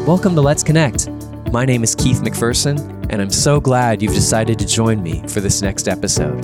[0.00, 1.08] Welcome to Let's Connect.
[1.52, 5.40] My name is Keith McPherson, and I'm so glad you've decided to join me for
[5.40, 6.42] this next episode.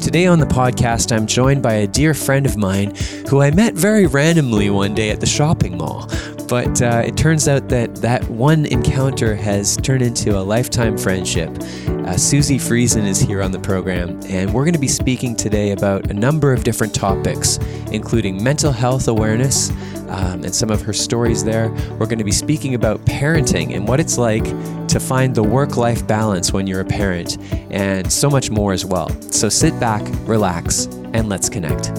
[0.00, 2.94] Today on the podcast, I'm joined by a dear friend of mine
[3.28, 6.08] who I met very randomly one day at the shopping mall.
[6.48, 11.50] But uh, it turns out that that one encounter has turned into a lifetime friendship.
[11.88, 15.72] Uh, Susie Friesen is here on the program, and we're going to be speaking today
[15.72, 17.58] about a number of different topics,
[17.90, 19.70] including mental health awareness
[20.08, 21.70] um, and some of her stories there.
[21.98, 24.44] We're going to be speaking about parenting and what it's like
[24.86, 27.38] to find the work life balance when you're a parent,
[27.72, 29.08] and so much more as well.
[29.32, 31.90] So sit back, relax, and let's connect.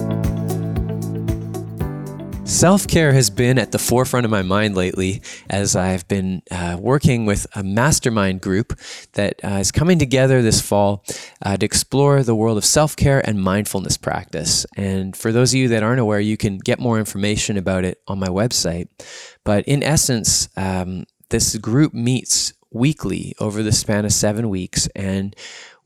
[2.48, 5.20] Self care has been at the forefront of my mind lately
[5.50, 8.72] as I've been uh, working with a mastermind group
[9.12, 11.04] that uh, is coming together this fall
[11.42, 14.64] uh, to explore the world of self care and mindfulness practice.
[14.78, 18.00] And for those of you that aren't aware, you can get more information about it
[18.08, 18.88] on my website.
[19.44, 25.36] But in essence, um, this group meets weekly over the span of seven weeks and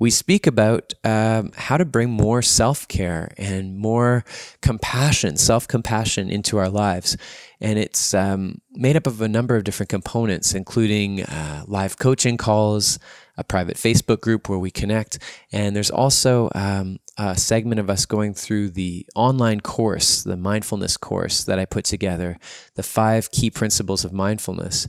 [0.02, 4.24] we speak about um, how to bring more self care and more
[4.60, 7.16] compassion, self compassion into our lives.
[7.60, 12.36] And it's um, made up of a number of different components, including uh, live coaching
[12.36, 12.98] calls,
[13.36, 15.20] a private Facebook group where we connect,
[15.52, 20.96] and there's also um, a segment of us going through the online course, the mindfulness
[20.96, 22.38] course that I put together,
[22.74, 24.88] the five key principles of mindfulness.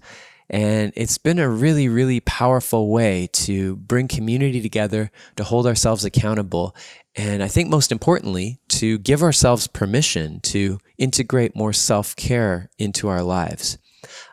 [0.54, 6.06] And it's been a really, really powerful way to bring community together, to hold ourselves
[6.06, 6.76] accountable,
[7.16, 13.08] and I think most importantly, to give ourselves permission to integrate more self care into
[13.08, 13.80] our lives.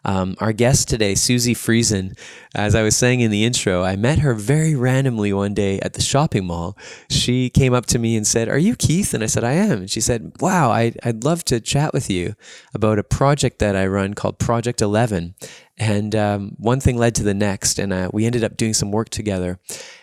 [0.05, 2.19] Um, our guest today, Susie Friesen,
[2.55, 5.95] as I was saying in the intro, I met her very randomly one day at
[5.95, 6.77] the shopping mall.
[7.11, 9.15] She came up to me and said, Are you Keith?
[9.15, 9.81] And I said, I am.
[9.81, 12.35] And she said, Wow, I'd, I'd love to chat with you
[12.75, 15.35] about a project that I run called Project 11.
[15.79, 18.91] And um, one thing led to the next, and uh, we ended up doing some
[18.91, 19.59] work together.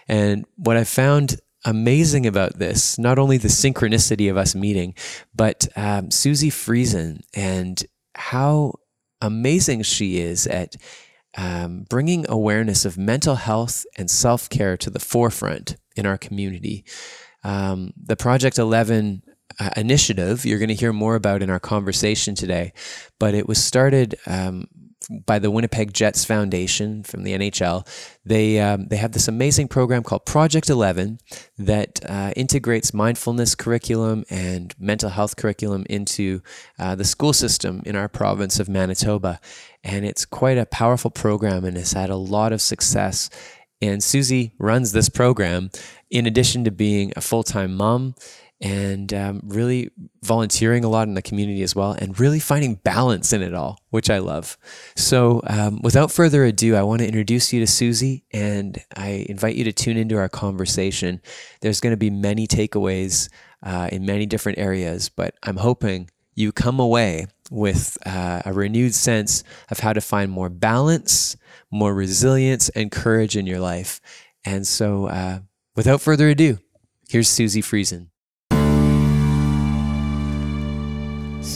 [0.08, 4.96] And what I found amazing about this, not only the synchronicity of us meeting,
[5.36, 7.86] but um, Susie Friesen and
[8.16, 8.74] how
[9.22, 10.76] amazing she is at
[11.38, 16.84] um, bringing awareness of mental health and self care to the forefront in our community.
[17.44, 19.22] Um, the Project 11
[19.60, 22.74] uh, initiative you're going to hear more about in our conversation today,
[23.20, 24.66] but it was started um,
[25.26, 27.88] by the Winnipeg Jets Foundation from the NHL.
[28.26, 31.20] They um, they have this amazing program called Project Eleven
[31.58, 36.42] that uh, integrates mindfulness curriculum and mental health curriculum into
[36.80, 39.40] uh, the school system in our province of Manitoba,
[39.84, 43.30] and it's quite a powerful program and has had a lot of success.
[43.80, 45.70] And Susie runs this program
[46.10, 48.16] in addition to being a full time mom
[48.60, 49.92] and um, really
[50.24, 53.80] volunteering a lot in the community as well, and really finding balance in it all,
[53.92, 54.58] which I love.
[54.96, 59.56] So, um, without further ado, I want to introduce you to Susie, and I invite
[59.56, 61.22] you to tune into our conversation.
[61.62, 63.30] There's going to be many takeaways
[63.62, 68.94] uh, in many different areas, but I'm hoping you come away with uh, a renewed
[68.94, 71.36] sense of how to find more balance,
[71.72, 74.02] more resilience, and courage in your life.
[74.44, 75.40] And so, uh,
[75.76, 76.58] without further ado,
[77.08, 78.08] here's Susie Friesen.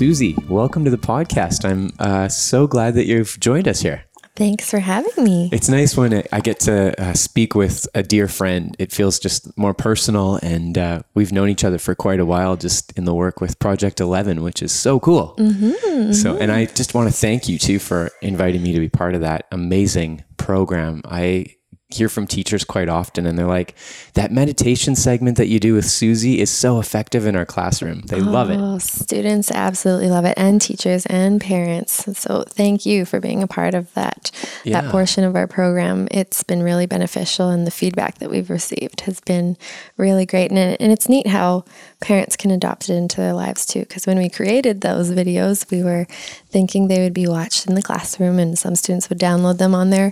[0.02, 1.64] Susie, welcome to the podcast.
[1.64, 4.04] I'm uh, so glad that you've joined us here.
[4.36, 5.48] Thanks for having me.
[5.54, 8.76] It's nice when I get to uh, speak with a dear friend.
[8.80, 12.58] It feels just more personal, and uh, we've known each other for quite a while
[12.58, 15.36] just in the work with Project 11, which is so cool.
[15.38, 18.90] Mm-hmm, so, and I just want to thank you too for inviting me to be
[18.90, 21.04] part of that amazing program.
[21.06, 21.58] I
[21.94, 23.76] hear from teachers quite often and they're like
[24.14, 28.02] that meditation segment that you do with Susie is so effective in our classroom.
[28.02, 28.58] They oh, love it.
[28.58, 32.18] Oh, students absolutely love it and teachers and parents.
[32.18, 34.32] So thank you for being a part of that
[34.64, 34.82] yeah.
[34.82, 36.08] that portion of our program.
[36.12, 39.58] It's been really beneficial and the feedback that we've received has been
[39.98, 41.66] really great and and it's neat how
[42.02, 43.82] parents can adopt it into their lives too.
[43.82, 46.06] Because when we created those videos, we were
[46.50, 49.92] thinking they would be watched in the classroom and some students would download them on
[49.92, 50.12] their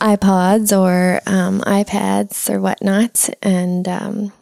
[0.00, 4.32] iPods or um, iPads or whatnot, and um,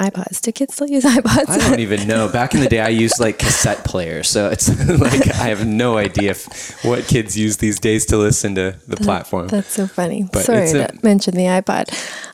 [0.00, 0.40] iPods.
[0.40, 1.48] Do kids still use iPods?
[1.48, 2.28] I don't even know.
[2.28, 4.68] Back in the day, I used like cassette players, so it's
[5.00, 8.96] like I have no idea if, what kids use these days to listen to the
[8.96, 9.48] platform.
[9.48, 10.28] That's so funny.
[10.32, 11.88] But Sorry to a, mention the iPod.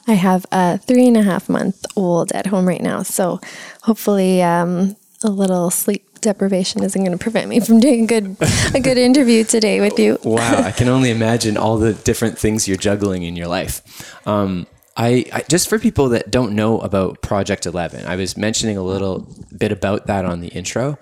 [0.07, 3.41] I have a three and a half month old at home right now, so
[3.83, 8.37] hopefully um, a little sleep deprivation isn't going to prevent me from doing a good
[8.75, 10.19] a good interview today with you.
[10.23, 13.83] wow, I can only imagine all the different things you're juggling in your life.
[14.27, 14.67] Um,
[15.00, 18.82] I, I, just for people that don't know about Project Eleven, I was mentioning a
[18.82, 19.26] little
[19.56, 20.99] bit about that on the intro,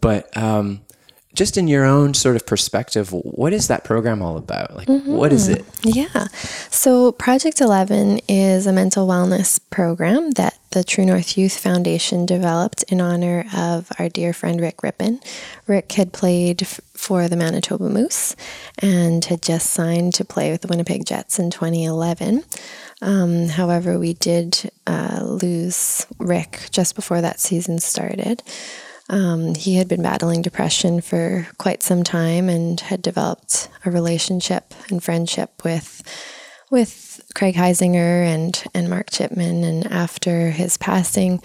[0.00, 0.82] but um,
[1.34, 4.76] just in your own sort of perspective, what is that program all about?
[4.76, 5.12] Like, mm-hmm.
[5.12, 5.64] what is it?
[5.82, 6.28] Yeah.
[6.70, 12.84] So, Project 11 is a mental wellness program that the True North Youth Foundation developed
[12.84, 15.20] in honor of our dear friend Rick Rypien.
[15.66, 18.36] Rick had played f- for the Manitoba Moose
[18.78, 22.44] and had just signed to play with the Winnipeg Jets in 2011.
[23.02, 28.42] Um, however, we did uh, lose Rick just before that season started.
[29.08, 34.72] Um, he had been battling depression for quite some time and had developed a relationship
[34.88, 36.02] and friendship with
[36.70, 39.64] with Craig Heisinger and and Mark Chipman.
[39.64, 41.42] And after his passing,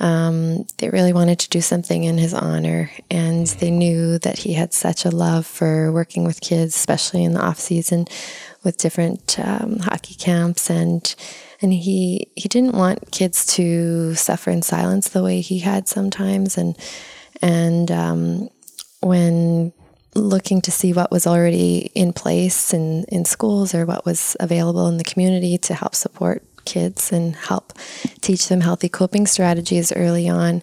[0.00, 4.54] um, they really wanted to do something in his honor, and they knew that he
[4.54, 8.06] had such a love for working with kids, especially in the off season,
[8.64, 11.14] with different um, hockey camps and
[11.60, 16.58] and he he didn't want kids to suffer in silence the way he had sometimes.
[16.58, 16.76] And
[17.40, 18.48] and um,
[19.00, 19.72] when
[20.14, 24.86] looking to see what was already in place in, in schools or what was available
[24.86, 27.72] in the community to help support kids and help
[28.20, 30.62] teach them healthy coping strategies early on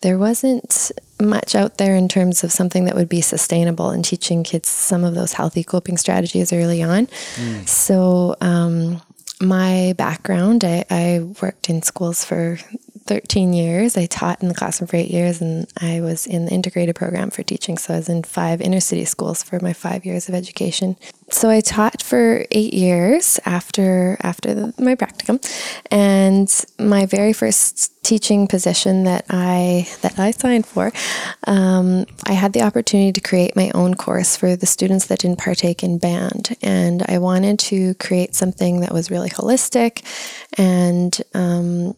[0.00, 4.44] there wasn't much out there in terms of something that would be sustainable and teaching
[4.44, 7.06] kids some of those healthy coping strategies early on.
[7.36, 7.68] Mm.
[7.68, 9.02] So, um,
[9.40, 12.58] my background, I, I worked in schools for
[13.08, 13.96] 13 years.
[13.96, 17.30] I taught in the classroom for eight years, and I was in the integrated program
[17.30, 17.78] for teaching.
[17.78, 20.96] So I was in five inner city schools for my five years of education.
[21.30, 25.40] So I taught for eight years after after the, my practicum,
[25.90, 30.92] and my very first teaching position that I that I signed for,
[31.46, 35.38] um, I had the opportunity to create my own course for the students that didn't
[35.38, 40.02] partake in band, and I wanted to create something that was really holistic
[40.58, 41.94] and um,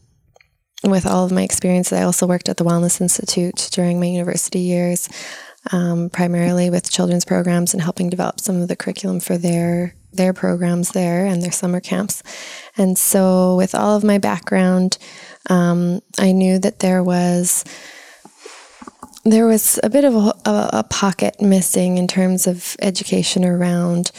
[0.85, 4.61] with all of my experience, I also worked at the Wellness Institute during my university
[4.61, 5.09] years,
[5.73, 10.33] um, primarily with children's programs and helping develop some of the curriculum for their their
[10.33, 12.23] programs there and their summer camps.
[12.77, 14.99] And so, with all of my background,
[15.49, 17.65] um, I knew that there was
[19.25, 24.11] there was a bit of a, a, a pocket missing in terms of education around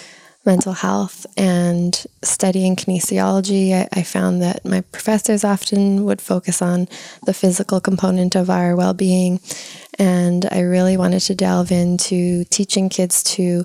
[0.46, 6.88] mental health and studying kinesiology, I, I, found that my professors often would focus on
[7.26, 9.40] the physical component of our well being.
[10.00, 13.64] And I really wanted to delve into teaching kids to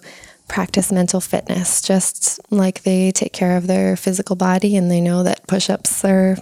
[0.48, 5.22] practice mental fitness, just like they take care of their physical body and they know
[5.22, 6.36] that push ups are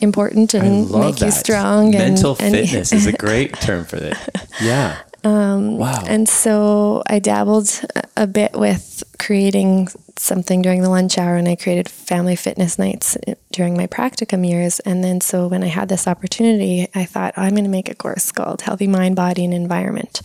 [0.00, 1.26] important and make that.
[1.26, 1.90] you strong.
[1.90, 4.48] Mental and, fitness and, is a great term for that.
[4.62, 5.02] Yeah.
[5.24, 6.02] Um, wow.
[6.06, 7.80] And so I dabbled
[8.16, 13.16] a bit with creating something during the lunch hour, and I created family fitness nights
[13.50, 14.80] during my practicum years.
[14.80, 17.88] And then, so when I had this opportunity, I thought, oh, I'm going to make
[17.88, 20.20] a course called Healthy Mind, Body, and Environment.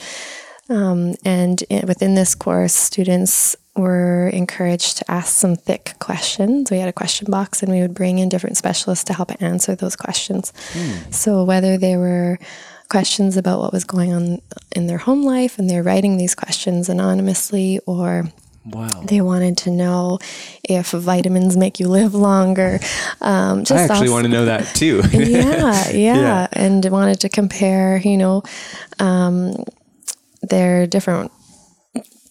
[0.67, 6.69] Um, and it, within this course, students were encouraged to ask some thick questions.
[6.69, 9.75] We had a question box, and we would bring in different specialists to help answer
[9.75, 10.53] those questions.
[10.73, 11.11] Hmm.
[11.11, 12.37] So, whether they were
[12.89, 14.41] questions about what was going on
[14.75, 18.25] in their home life and they're writing these questions anonymously or
[18.65, 18.87] Wow.
[19.05, 20.19] They wanted to know
[20.63, 22.79] if vitamins make you live longer.
[23.21, 25.01] Um, just I actually want to know that too.
[25.11, 28.43] yeah, yeah, yeah, And wanted to compare, you know,
[28.99, 29.63] um,
[30.41, 31.31] their different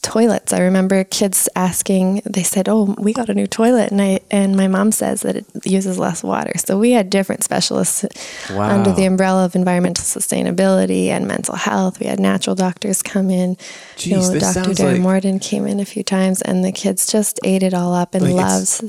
[0.02, 0.52] toilets.
[0.52, 4.56] I remember kids asking, they said, "Oh, we got a new toilet," and I and
[4.56, 6.52] my mom says that it uses less water.
[6.56, 8.04] So we had different specialists
[8.50, 8.70] wow.
[8.70, 12.00] under the umbrella of environmental sustainability and mental health.
[12.00, 13.56] We had natural doctors come in.
[13.96, 14.70] Jeez, you know, Dr.
[14.70, 17.94] Darren like, Morden came in a few times, and the kids just ate it all
[17.94, 18.84] up and like loves.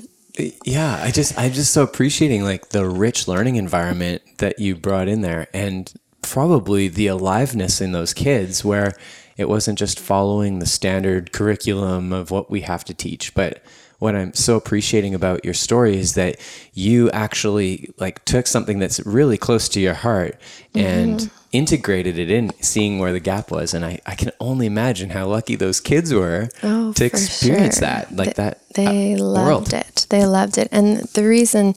[0.64, 5.08] Yeah, I just I'm just so appreciating like the rich learning environment that you brought
[5.08, 8.94] in there, and probably the aliveness in those kids where
[9.40, 13.64] it wasn't just following the standard curriculum of what we have to teach, but
[13.98, 16.38] what I'm so appreciating about your story is that
[16.74, 20.38] you actually like took something that's really close to your heart
[20.76, 21.36] and mm-hmm.
[21.54, 23.74] integrated it in, seeing where the gap was.
[23.74, 27.88] And I, I can only imagine how lucky those kids were oh, to experience sure.
[27.88, 28.60] that, like that.
[28.74, 29.74] They uh, loved world.
[29.74, 30.06] it.
[30.10, 30.68] They loved it.
[30.72, 31.76] And the reason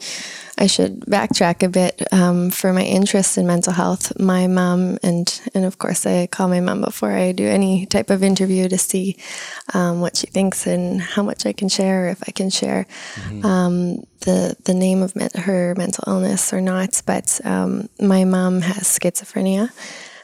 [0.59, 4.19] I should backtrack a bit um, for my interest in mental health.
[4.21, 8.11] My mom and and of course I call my mom before I do any type
[8.11, 9.17] of interview to see
[9.73, 13.47] um, what she thinks and how much I can share, if I can share mm-hmm.
[13.47, 17.01] um, the the name of her mental illness or not.
[17.07, 19.71] But um, my mom has schizophrenia,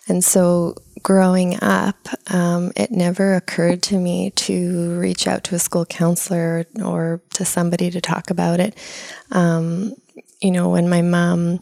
[0.09, 5.59] and so growing up, um, it never occurred to me to reach out to a
[5.59, 8.77] school counselor or, or to somebody to talk about it.
[9.33, 9.95] Um,
[10.41, 11.61] you know, when my mom,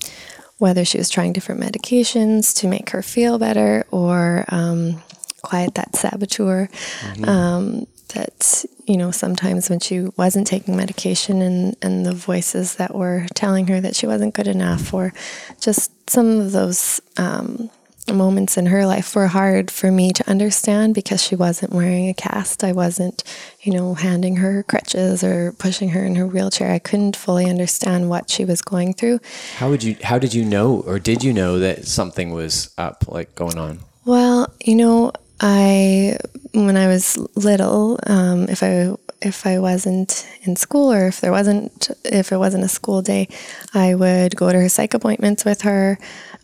[0.59, 5.03] whether she was trying different medications to make her feel better or um,
[5.43, 6.69] quiet that saboteur.
[7.01, 7.25] Mm-hmm.
[7.25, 12.95] Um, that you know sometimes when she wasn't taking medication and and the voices that
[12.95, 15.13] were telling her that she wasn't good enough or
[15.61, 17.69] just some of those um,
[18.15, 22.15] moments in her life were hard for me to understand because she wasn't wearing a
[22.15, 22.65] cast.
[22.65, 23.23] I wasn't,
[23.63, 26.71] you know, handing her crutches or pushing her in her wheelchair.
[26.71, 29.21] I couldn't fully understand what she was going through.
[29.57, 33.07] How would you how did you know or did you know that something was up
[33.09, 33.81] like going on?
[34.05, 36.17] Well, you know, I
[36.55, 41.33] when I was little, um, if I if I wasn't in school or if there
[41.33, 43.29] wasn't if it wasn't a school day,
[43.75, 45.99] I would go to her psych appointments with her.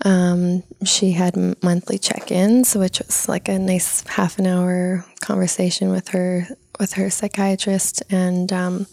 [0.05, 6.09] Um, she had monthly check-ins, which was like a nice half an hour conversation with
[6.09, 6.47] her
[6.81, 8.87] with her psychiatrist, and um,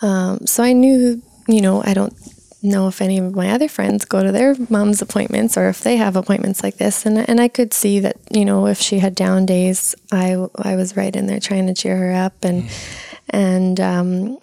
[0.00, 2.14] um, so I knew, you know, I don't
[2.68, 5.96] know if any of my other friends go to their mom's appointments or if they
[5.96, 9.14] have appointments like this and and I could see that you know if she had
[9.14, 13.04] down days I I was right in there trying to cheer her up and mm.
[13.30, 14.38] and um,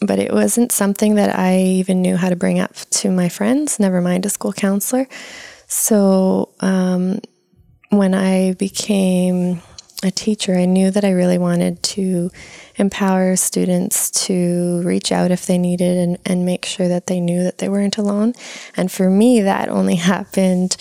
[0.00, 3.80] but it wasn't something that I even knew how to bring up to my friends
[3.80, 5.06] never mind a school counselor
[5.66, 7.20] so um,
[7.90, 9.62] when I became
[10.02, 12.30] a teacher I knew that I really wanted to
[12.76, 17.44] empower students to reach out if they needed and, and make sure that they knew
[17.44, 18.34] that they weren't alone.
[18.76, 20.76] And for me, that only happened.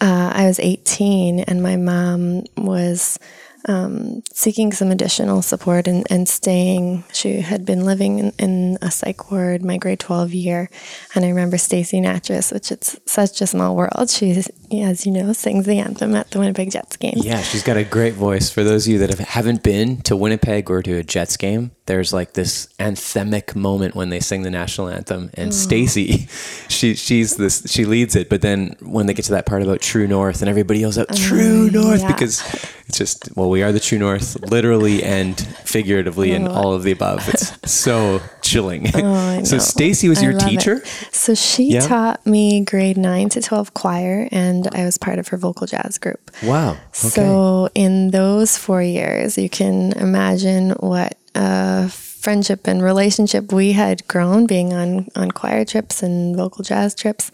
[0.00, 3.18] Uh, I was 18 and my mom was
[3.66, 7.04] um, seeking some additional support and, and staying.
[7.12, 10.68] She had been living in, in, a psych ward my grade 12 year.
[11.14, 14.10] And I remember Stacy Nattrass, which it's such a small world.
[14.10, 17.14] She, as you know, sings the anthem at the Winnipeg Jets game.
[17.16, 18.50] Yeah, she's got a great voice.
[18.50, 21.70] For those of you that have, haven't been to Winnipeg or to a Jets game,
[21.86, 25.54] there's like this anthemic moment when they sing the national anthem and mm.
[25.54, 26.26] Stacy
[26.68, 29.80] she she's this she leads it but then when they get to that part about
[29.80, 32.06] true north and everybody yells out true uh, north yeah.
[32.06, 32.42] because
[32.86, 36.34] it's just well we are the true north literally and figuratively oh.
[36.34, 40.78] and all of the above it's so chilling oh, so Stacy was I your teacher
[40.78, 40.86] it.
[41.14, 41.86] so she yeah.
[41.86, 45.98] taught me grade 9 to 12 choir and I was part of her vocal jazz
[45.98, 46.80] group wow okay.
[46.92, 51.86] so in those 4 years you can imagine what uh,
[52.24, 57.30] friendship and relationship we had grown being on, on choir trips and vocal jazz trips.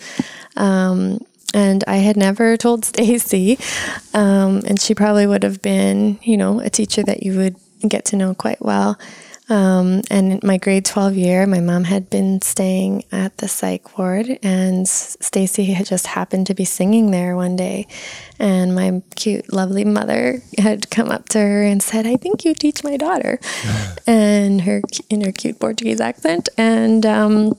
[0.56, 1.20] Um,
[1.54, 3.58] and I had never told Stacy,
[4.14, 7.56] um, and she probably would have been, you know, a teacher that you would
[7.88, 8.98] get to know quite well.
[9.50, 14.38] Um, and my grade 12 year, my mom had been staying at the psych ward,
[14.44, 17.88] and Stacy had just happened to be singing there one day.
[18.38, 22.54] And my cute, lovely mother had come up to her and said, "I think you
[22.54, 23.40] teach my daughter,"
[24.06, 26.48] and her in her cute Portuguese accent.
[26.56, 27.58] And um,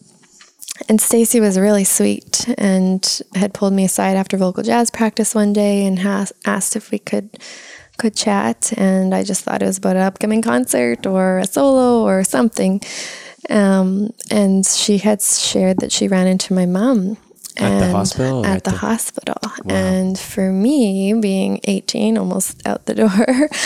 [0.87, 5.53] and Stacy was really sweet and had pulled me aside after vocal jazz practice one
[5.53, 7.37] day and has, asked if we could
[7.97, 12.03] could chat, and I just thought it was about an upcoming concert or a solo
[12.03, 12.81] or something.
[13.49, 17.17] Um, and she had shared that she ran into my mom
[17.57, 18.45] at the hospital.
[18.45, 19.75] At the, the, hospital, wow.
[19.75, 23.49] and for me, being eighteen, almost out the door.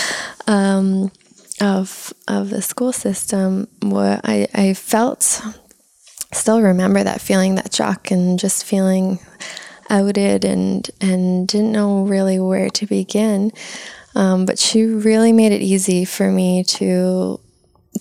[0.48, 1.12] Um,
[1.60, 5.42] of of the school system, what I, I felt
[6.36, 9.20] still remember that feeling, that shock, and just feeling
[9.90, 13.52] outed and and didn't know really where to begin.
[14.16, 17.40] Um, but she really made it easy for me to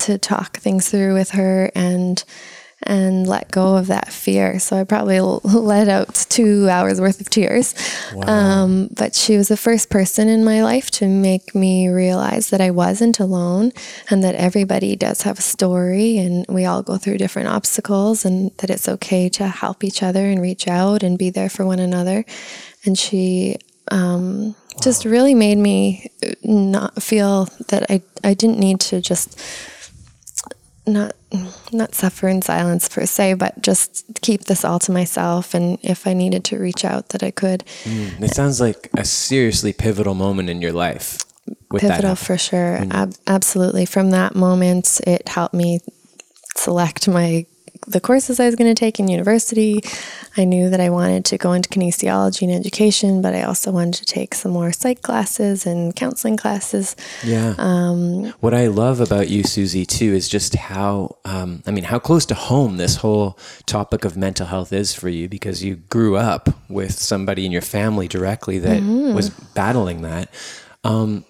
[0.00, 2.22] to talk things through with her and
[2.84, 4.58] and let go of that fear.
[4.58, 7.74] So I probably let out two hours worth of tears.
[8.14, 8.26] Wow.
[8.28, 12.60] Um, but she was the first person in my life to make me realize that
[12.60, 13.72] I wasn't alone
[14.10, 18.50] and that everybody does have a story and we all go through different obstacles and
[18.58, 21.78] that it's okay to help each other and reach out and be there for one
[21.78, 22.24] another.
[22.84, 23.56] And she
[23.90, 26.10] um, just really made me
[26.42, 29.38] not feel that I I didn't need to just
[30.86, 31.14] not
[31.72, 35.54] not suffer in silence per se, but just keep this all to myself.
[35.54, 37.64] And if I needed to reach out, that I could.
[37.84, 41.18] Mm, it sounds like a seriously pivotal moment in your life.
[41.70, 42.92] pivotal for sure, mm.
[42.92, 43.86] Ab- absolutely.
[43.86, 45.80] From that moment, it helped me
[46.56, 47.46] select my
[47.86, 49.82] the courses I was going to take in university.
[50.36, 53.94] I knew that I wanted to go into kinesiology and education, but I also wanted
[53.94, 56.96] to take some more psych classes and counseling classes.
[57.22, 57.54] Yeah.
[57.58, 61.98] Um, what I love about you, Susie, too, is just how, um, I mean, how
[61.98, 66.16] close to home this whole topic of mental health is for you because you grew
[66.16, 69.14] up with somebody in your family directly that mm-hmm.
[69.14, 70.28] was battling that.
[70.84, 71.24] Um,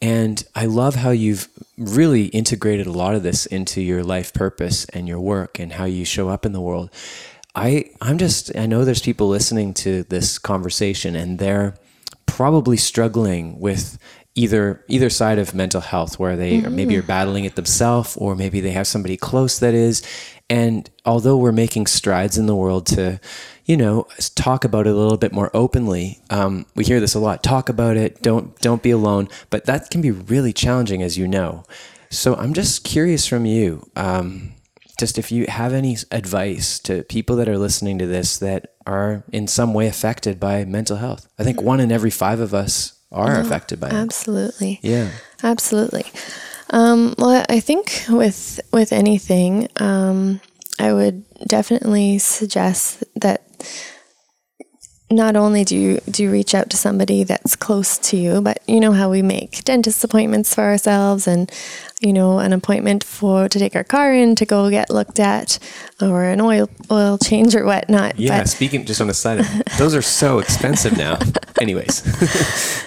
[0.00, 4.84] and I love how you've really integrated a lot of this into your life purpose
[4.86, 6.90] and your work and how you show up in the world.
[7.54, 11.74] I I'm just I know there's people listening to this conversation and they're
[12.26, 13.98] probably struggling with
[14.34, 16.76] either either side of mental health where they mm-hmm.
[16.76, 20.02] maybe are battling it themselves or maybe they have somebody close that is
[20.50, 23.20] and although we're making strides in the world to
[23.64, 27.18] you know talk about it a little bit more openly um, we hear this a
[27.18, 31.18] lot talk about it don't don't be alone but that can be really challenging as
[31.18, 31.64] you know
[32.10, 34.52] so i'm just curious from you um,
[34.98, 39.22] just if you have any advice to people that are listening to this that are
[39.32, 42.94] in some way affected by mental health i think one in every five of us
[43.10, 44.80] are oh, affected by absolutely.
[44.82, 44.84] it.
[44.84, 44.90] Absolutely.
[44.90, 45.10] Yeah.
[45.42, 46.04] Absolutely.
[46.70, 50.40] Um, well, I think with with anything, um,
[50.78, 53.42] I would definitely suggest that
[55.10, 58.58] not only do you do you reach out to somebody that's close to you, but
[58.66, 61.50] you know how we make dentist appointments for ourselves and
[62.00, 65.58] you know an appointment for to take our car in to go get looked at
[66.00, 68.18] or an oil oil change or whatnot.
[68.18, 69.46] Yeah, but, speaking just on the side, of,
[69.78, 71.18] those are so expensive now.
[71.60, 72.02] Anyways.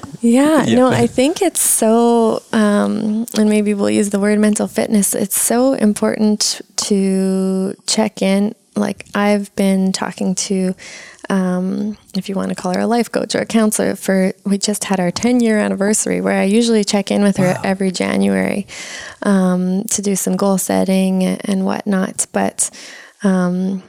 [0.65, 5.15] yeah, no, I think it's so, um, and maybe we'll use the word mental fitness.
[5.15, 8.55] It's so important to check in.
[8.75, 10.75] Like I've been talking to
[11.31, 14.57] um, if you want to call her a life coach or a counselor, for we
[14.57, 17.61] just had our 10 year anniversary where I usually check in with her wow.
[17.63, 18.67] every January
[19.23, 22.27] um, to do some goal setting and whatnot.
[22.33, 22.69] But
[23.23, 23.81] um,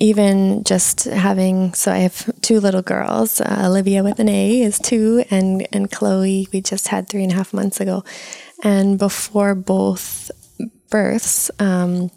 [0.00, 3.40] even just having, so I have two little girls.
[3.40, 7.32] Uh, Olivia with an A is two, and, and Chloe, we just had three and
[7.32, 8.04] a half months ago.
[8.62, 10.30] And before both
[10.90, 12.10] births, um,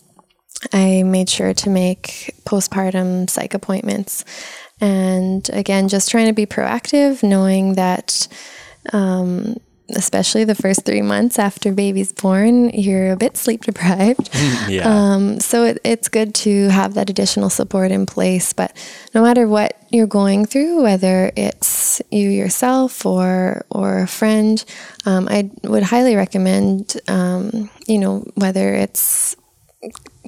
[0.73, 4.25] I made sure to make postpartum psych appointments.
[4.81, 8.27] And again, just trying to be proactive, knowing that,
[8.93, 9.57] um,
[9.95, 14.29] especially the first three months after baby's born, you're a bit sleep deprived.
[14.67, 14.83] yeah.
[14.85, 18.53] Um, so it, it's good to have that additional support in place.
[18.53, 18.75] But
[19.13, 24.63] no matter what you're going through, whether it's you yourself or or a friend,
[25.05, 29.35] um, I would highly recommend, um, you know, whether it's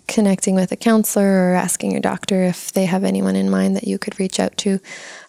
[0.09, 3.87] connecting with a counselor or asking your doctor if they have anyone in mind that
[3.87, 4.79] you could reach out to.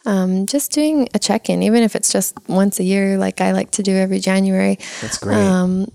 [0.07, 3.53] Um, just doing a check in, even if it's just once a year, like I
[3.53, 4.79] like to do every January.
[5.01, 5.37] That's great.
[5.37, 5.93] Um,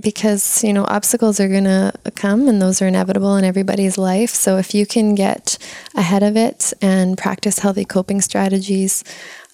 [0.00, 4.30] because, you know, obstacles are going to come and those are inevitable in everybody's life.
[4.30, 5.58] So if you can get
[5.96, 9.02] ahead of it and practice healthy coping strategies,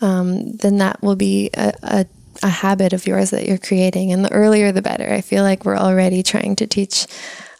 [0.03, 2.07] um, then that will be a, a
[2.43, 4.13] a habit of yours that you're creating.
[4.13, 5.11] And the earlier, the better.
[5.11, 7.07] I feel like we're already trying to teach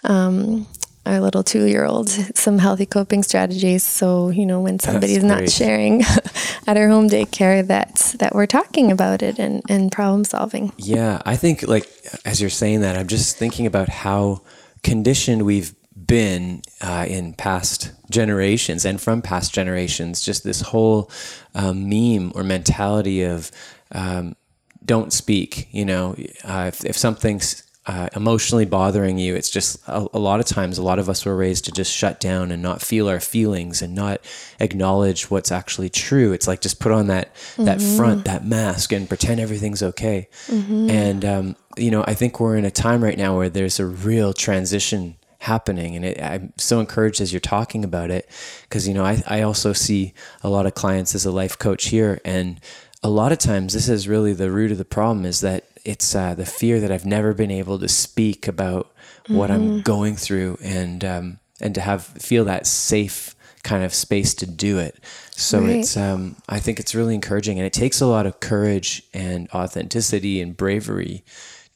[0.05, 0.67] um,
[1.07, 3.83] our little two year old some healthy coping strategies.
[3.83, 6.03] So, you know, when somebody's not sharing
[6.67, 10.73] at our home daycare that that we're talking about it and, and problem solving.
[10.77, 11.23] Yeah.
[11.25, 11.89] I think like
[12.25, 14.43] as you're saying that, I'm just thinking about how
[14.83, 15.75] conditioned we've
[16.07, 21.11] been uh, in past generations and from past generations, just this whole
[21.55, 23.51] um, meme or mentality of
[23.93, 24.37] um,
[24.85, 26.15] don't speak, you know,
[26.45, 30.77] uh, if, if something's uh, emotionally bothering you, it's just a, a, lot of times,
[30.77, 33.81] a lot of us were raised to just shut down and not feel our feelings
[33.81, 34.21] and not
[34.59, 36.33] acknowledge what's actually true.
[36.33, 37.65] It's like just put on that mm-hmm.
[37.67, 40.29] that front, that mask, and pretend everything's okay.
[40.49, 40.91] Mm-hmm.
[40.91, 43.87] And um, you know, I think we're in a time right now where there's a
[43.87, 48.29] real transition happening and it, i'm so encouraged as you're talking about it
[48.63, 51.89] because you know I, I also see a lot of clients as a life coach
[51.89, 52.59] here and
[53.03, 56.15] a lot of times this is really the root of the problem is that it's
[56.15, 58.93] uh, the fear that I've never been able to speak about
[59.25, 59.37] mm-hmm.
[59.37, 59.81] what I'm mm-hmm.
[59.81, 64.79] going through and um, and to have feel that safe kind of space to do
[64.79, 64.97] it.
[65.33, 65.77] So right.
[65.77, 69.49] it's um, I think it's really encouraging and it takes a lot of courage and
[69.53, 71.25] authenticity and bravery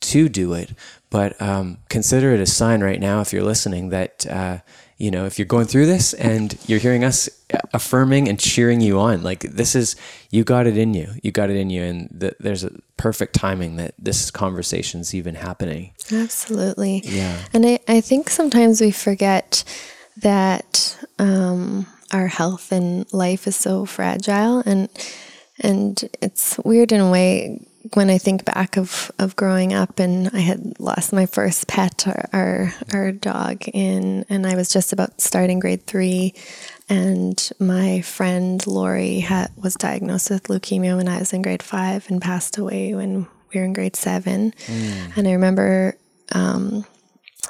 [0.01, 0.71] to do it.
[1.11, 4.59] But um, consider it a sign right now if you're listening that uh,
[5.01, 7.29] you know if you're going through this and you're hearing us
[7.73, 9.97] affirming and cheering you on like this is
[10.31, 11.09] you got it in you.
[11.23, 11.83] You got it in you.
[11.83, 15.93] And the, there's a perfect timing that this conversation's even happening.
[16.13, 17.03] Absolutely.
[17.05, 17.37] Yeah.
[17.53, 19.65] And i, I think sometimes we forget
[20.19, 24.89] that um, our health and life is so fragile and
[25.59, 27.61] and it's weird in a way
[27.95, 32.07] when I think back of, of growing up and I had lost my first pet,
[32.07, 36.35] our, our, our dog, in, and I was just about starting grade three.
[36.89, 42.09] And my friend Lori had, was diagnosed with leukemia when I was in grade five
[42.11, 44.53] and passed away when we were in grade seven.
[44.67, 45.17] Mm.
[45.17, 45.97] And I remember
[46.33, 46.85] um,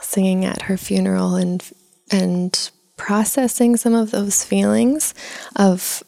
[0.00, 1.62] singing at her funeral and
[2.12, 5.14] and processing some of those feelings
[5.56, 6.02] of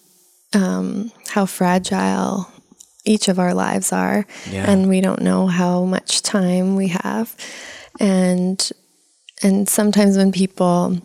[0.53, 2.52] um, how fragile
[3.05, 4.71] each of our lives are, yeah.
[4.71, 7.35] and we don't know how much time we have,
[8.01, 8.71] and
[9.43, 10.99] and sometimes when people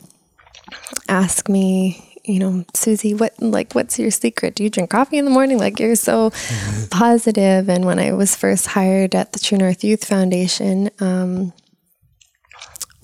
[1.09, 4.55] ask me you know, Susie, what like what's your secret?
[4.55, 5.57] Do you drink coffee in the morning?
[5.57, 6.31] Like you're so
[6.91, 7.69] positive.
[7.69, 11.53] And when I was first hired at the True North Youth Foundation, um,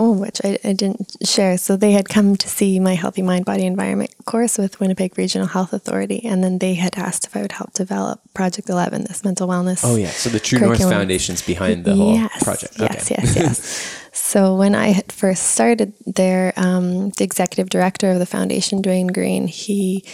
[0.04, 1.58] oh, which I, I didn't share.
[1.58, 5.48] So they had come to see my Healthy Mind Body Environment course with Winnipeg Regional
[5.48, 9.24] Health Authority, and then they had asked if I would help develop Project Eleven, this
[9.24, 9.82] mental wellness.
[9.84, 10.90] Oh yeah, so the True curriculum.
[10.90, 12.76] North Foundation's behind the whole yes, project.
[12.80, 13.22] Yes, okay.
[13.24, 14.00] yes, yes.
[14.16, 19.12] So when I had first started there, um, the executive director of the foundation, Dwayne
[19.12, 20.06] Green, he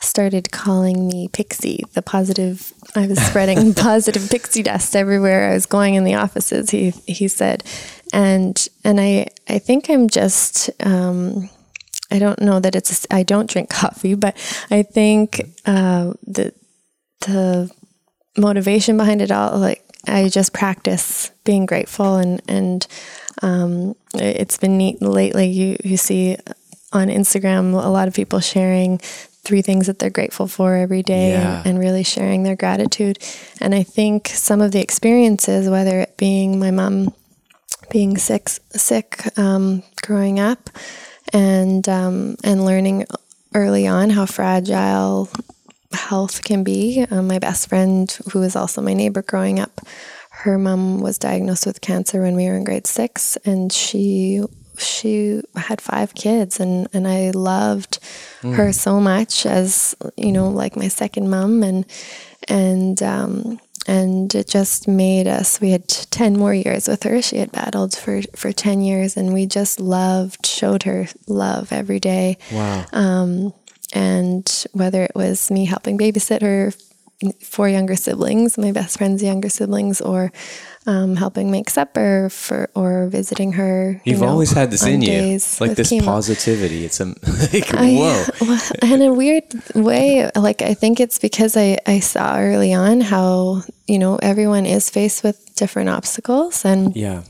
[0.00, 2.72] started calling me Pixie, the positive.
[2.94, 6.70] I was spreading positive pixie dust everywhere I was going in the offices.
[6.70, 7.64] He he said,
[8.14, 10.70] and and I I think I'm just.
[10.84, 11.50] Um,
[12.10, 13.06] I don't know that it's.
[13.10, 14.36] I don't drink coffee, but
[14.70, 16.54] I think uh, the
[17.26, 17.70] the
[18.38, 22.86] motivation behind it all, like I just practice being grateful and and
[23.42, 25.48] um, it's been neat lately.
[25.48, 26.36] You you see
[26.92, 31.30] on Instagram a lot of people sharing three things that they're grateful for every day
[31.30, 31.58] yeah.
[31.58, 33.18] and, and, really sharing their gratitude.
[33.60, 37.12] And I think some of the experiences, whether it being my mom
[37.90, 40.70] being sick sick um, growing up,
[41.32, 43.06] and um, and learning
[43.54, 45.28] early on how fragile
[45.92, 47.06] health can be.
[47.10, 49.80] Um, my best friend, who was also my neighbor growing up,
[50.30, 54.42] her mom was diagnosed with cancer when we were in grade six, and she
[54.76, 58.00] she had five kids, and and I loved
[58.42, 58.54] mm.
[58.54, 61.86] her so much as you know, like my second mom, and
[62.48, 67.20] and um, and it just made us we had 10 more years with her.
[67.20, 72.00] She had battled for for 10 years and we just loved showed her love every
[72.00, 72.38] day.
[72.52, 72.86] Wow.
[72.92, 73.54] Um,
[73.92, 76.72] and whether it was me helping babysit her
[77.40, 80.32] four younger siblings, my best friend's younger siblings, or
[80.86, 84.00] um, helping make supper for or visiting her.
[84.04, 86.04] You've you know, always had this in you, like this chemo.
[86.04, 86.84] positivity.
[86.84, 87.04] It's a
[87.52, 88.24] like, whoa.
[88.82, 93.00] I, in a weird way, like I think it's because I I saw early on
[93.00, 97.22] how you know everyone is faced with different obstacles and yeah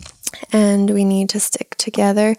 [0.53, 2.35] and we need to stick together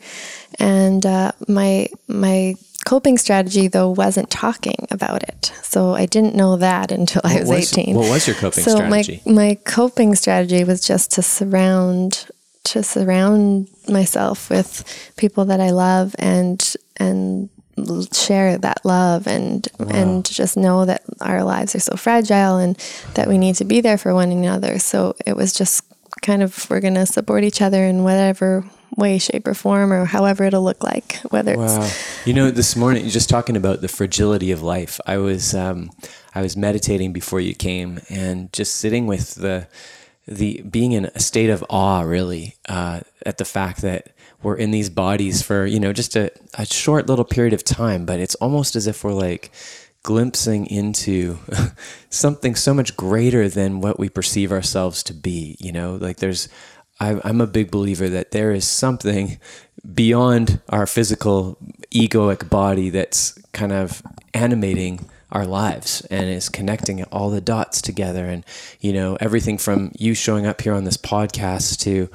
[0.60, 2.56] and uh, my my
[2.86, 5.52] coping strategy though wasn't talking about it.
[5.64, 8.64] So i didn't know that until what i was, was, 18 what was your coping
[8.64, 9.22] so strategy?
[9.26, 12.28] my, my coping strategy was just to surround
[12.64, 14.84] to surround myself with
[15.18, 17.50] people that i love and and
[18.14, 19.88] share that love and wow.
[19.90, 22.78] and just know that our lives are so fragile and
[23.16, 24.80] that we need to be there for one another.
[24.80, 25.84] So it was just
[26.22, 28.64] kind of we're going to support each other in whatever
[28.96, 31.18] way, shape, or form, or however it'll look like.
[31.30, 31.90] Whether wow.
[32.26, 35.00] you know, this morning you're just talking about the fragility of life.
[35.06, 35.92] I was um,
[36.34, 39.68] I was meditating before you came, and just sitting with the
[40.28, 44.10] the being in a state of awe, really, uh, at the fact that
[44.42, 48.06] we're in these bodies for you know just a, a short little period of time,
[48.06, 49.52] but it's almost as if we're like
[50.04, 51.40] glimpsing into
[52.12, 55.58] something so much greater than what we perceive ourselves to be.
[55.60, 56.48] You know, like there's
[57.00, 59.40] I, I'm a big believer that there is something
[59.94, 61.58] beyond our physical
[61.92, 64.02] egoic body that's kind of
[64.34, 68.26] animating our lives and is connecting all the dots together.
[68.26, 68.46] And
[68.80, 72.10] you know everything from you showing up here on this podcast to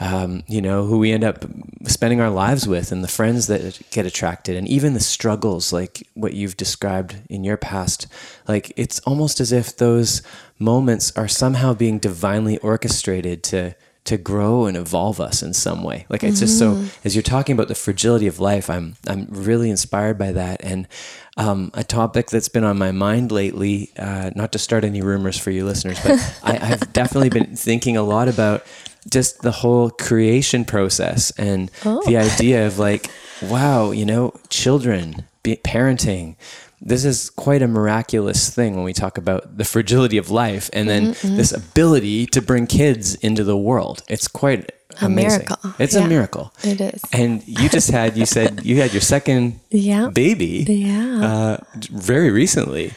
[0.00, 1.44] um, you know who we end up
[1.84, 6.06] spending our lives with and the friends that get attracted and even the struggles like
[6.14, 8.06] what you've described in your past.
[8.48, 10.22] Like it's almost as if those
[10.58, 16.06] moments are somehow being divinely orchestrated to to grow and evolve us in some way.
[16.08, 16.46] Like it's mm-hmm.
[16.46, 16.88] just so mm-hmm.
[17.04, 20.62] as you're talking about the fragility of life, I'm I'm really inspired by that.
[20.64, 20.88] And
[21.36, 25.38] um, a topic that's been on my mind lately, uh, not to start any rumors
[25.38, 28.66] for you listeners, but I, I've definitely been thinking a lot about
[29.10, 32.02] just the whole creation process and oh.
[32.06, 33.10] the idea of like,
[33.42, 36.36] wow, you know, children, parenting,
[36.84, 40.88] this is quite a miraculous thing when we talk about the fragility of life and
[40.88, 41.36] then mm-hmm, mm-hmm.
[41.36, 44.02] this ability to bring kids into the world.
[44.08, 45.46] It's quite a amazing.
[45.46, 45.74] miracle.
[45.78, 46.52] It's yeah, a miracle.
[46.64, 47.00] It is.
[47.12, 50.08] And you just had, you said you had your second yeah.
[50.08, 51.24] baby yeah.
[51.24, 51.56] Uh,
[51.92, 52.92] very recently.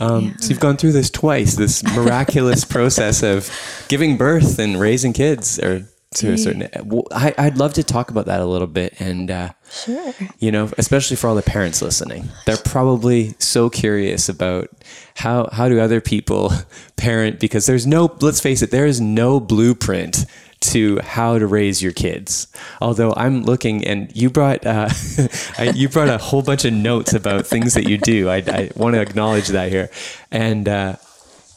[0.00, 0.36] Um, yeah.
[0.36, 3.50] So you've gone through this twice, this miraculous process of
[3.88, 6.68] giving birth and raising kids or to a certain
[7.12, 10.68] I, i'd love to talk about that a little bit and uh, sure you know
[10.76, 14.68] especially for all the parents listening they're probably so curious about
[15.14, 16.52] how how do other people
[16.96, 20.26] parent because there's no let's face it there is no blueprint
[20.60, 22.46] to how to raise your kids.
[22.80, 24.90] Although I'm looking, and you brought uh,
[25.74, 28.28] you brought a whole bunch of notes about things that you do.
[28.28, 29.90] I, I want to acknowledge that here,
[30.30, 30.96] and uh,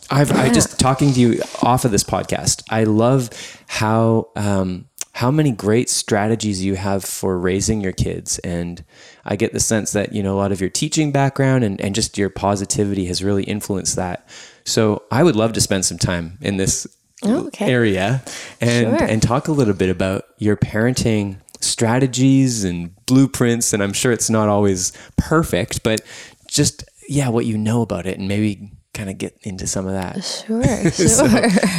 [0.09, 0.31] I've.
[0.31, 2.63] I just talking to you off of this podcast.
[2.69, 3.29] I love
[3.67, 8.39] how um, how many great strategies you have for raising your kids.
[8.39, 8.83] And
[9.25, 11.93] I get the sense that, you know, a lot of your teaching background and, and
[11.93, 14.27] just your positivity has really influenced that.
[14.65, 16.87] So I would love to spend some time in this
[17.23, 17.71] oh, okay.
[17.71, 18.23] area
[18.59, 19.07] and, sure.
[19.07, 23.71] and talk a little bit about your parenting strategies and blueprints.
[23.71, 26.01] And I'm sure it's not always perfect, but
[26.47, 29.93] just, yeah, what you know about it and maybe kind of get into some of
[29.93, 30.23] that.
[30.23, 31.07] Sure, sure.
[31.07, 31.25] so,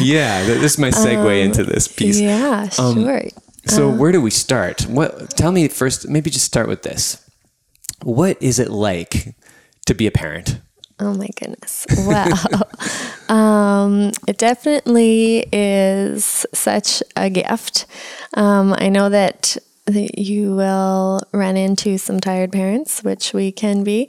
[0.00, 2.20] yeah, this is my segue um, into this piece.
[2.20, 3.22] Yeah, um, sure.
[3.66, 4.82] So uh, where do we start?
[4.82, 5.30] What?
[5.30, 6.08] Tell me first.
[6.08, 7.20] Maybe just start with this.
[8.02, 9.34] What is it like
[9.86, 10.60] to be a parent?
[11.00, 11.86] Oh my goodness.
[11.98, 12.28] Wow.
[13.34, 17.86] um, it definitely is such a gift.
[18.34, 23.84] Um, I know that that you will run into some tired parents, which we can
[23.84, 24.08] be,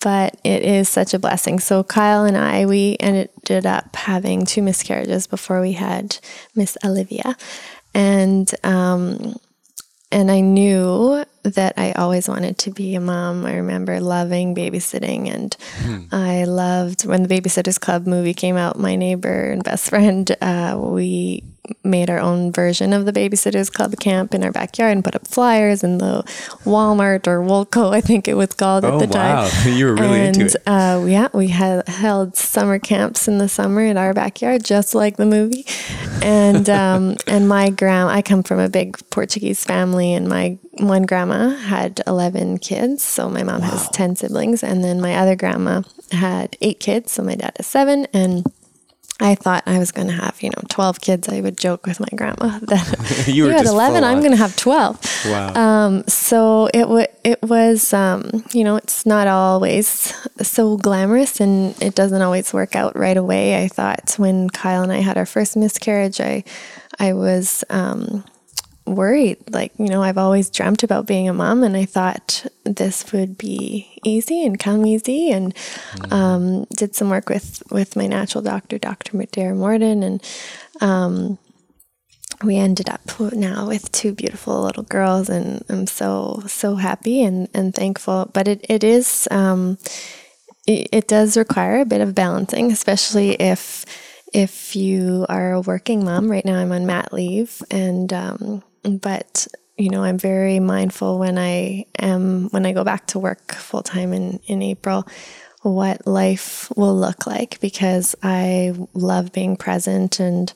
[0.00, 1.58] but it is such a blessing.
[1.58, 6.18] So Kyle and I, we ended up having two miscarriages before we had
[6.54, 7.36] Miss Olivia,
[7.94, 9.36] and um,
[10.12, 13.44] and I knew that I always wanted to be a mom.
[13.44, 16.04] I remember loving babysitting, and hmm.
[16.12, 18.78] I loved when the Babysitters Club movie came out.
[18.78, 21.42] My neighbor and best friend, uh, we
[21.84, 25.26] made our own version of the Babysitters Club camp in our backyard and put up
[25.26, 26.22] flyers in the
[26.64, 29.48] Walmart or Woolco, I think it was called oh, at the wow.
[29.48, 29.72] time.
[29.72, 30.62] you were really and, into it.
[30.66, 35.16] Uh, yeah, we had held summer camps in the summer in our backyard, just like
[35.16, 35.64] the movie.
[36.22, 41.04] And um, and my grandma, I come from a big Portuguese family, and my one
[41.04, 43.70] grandma had eleven kids, so my mom wow.
[43.70, 47.66] has ten siblings, and then my other grandma had eight kids, so my dad has
[47.66, 48.44] seven, and
[49.18, 51.28] I thought I was going to have, you know, 12 kids.
[51.28, 54.54] I would joke with my grandma that you, you had 11, I'm going to have
[54.56, 55.24] 12.
[55.26, 55.54] Wow.
[55.54, 61.80] Um, so it, w- it was, um, you know, it's not always so glamorous and
[61.82, 63.62] it doesn't always work out right away.
[63.62, 66.44] I thought when Kyle and I had our first miscarriage, I,
[66.98, 68.22] I was, um,
[68.86, 69.38] worried.
[69.52, 73.36] Like, you know, I've always dreamt about being a mom, and I thought this would
[73.36, 75.30] be easy and come easy.
[75.30, 76.12] And mm-hmm.
[76.12, 79.22] um, did some work with with my natural doctor, Dr.
[79.32, 80.22] Dara Morden, and
[80.80, 81.38] um,
[82.42, 83.00] we ended up
[83.32, 88.30] now with two beautiful little girls, and I'm so so happy and and thankful.
[88.32, 89.26] But it it is.
[89.30, 89.78] Um,
[90.66, 93.86] it, it does require a bit of balancing, especially if
[94.34, 96.30] if you are a working mom.
[96.30, 98.62] Right now, I'm on mat leave, and um,
[99.00, 99.46] but
[99.76, 103.82] you know, I'm very mindful when I am when I go back to work full
[103.82, 105.06] time in in April
[105.62, 110.52] what life will look like because I love being present and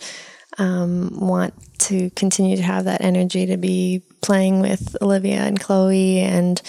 [0.59, 6.19] um, want to continue to have that energy to be playing with Olivia and Chloe
[6.19, 6.61] and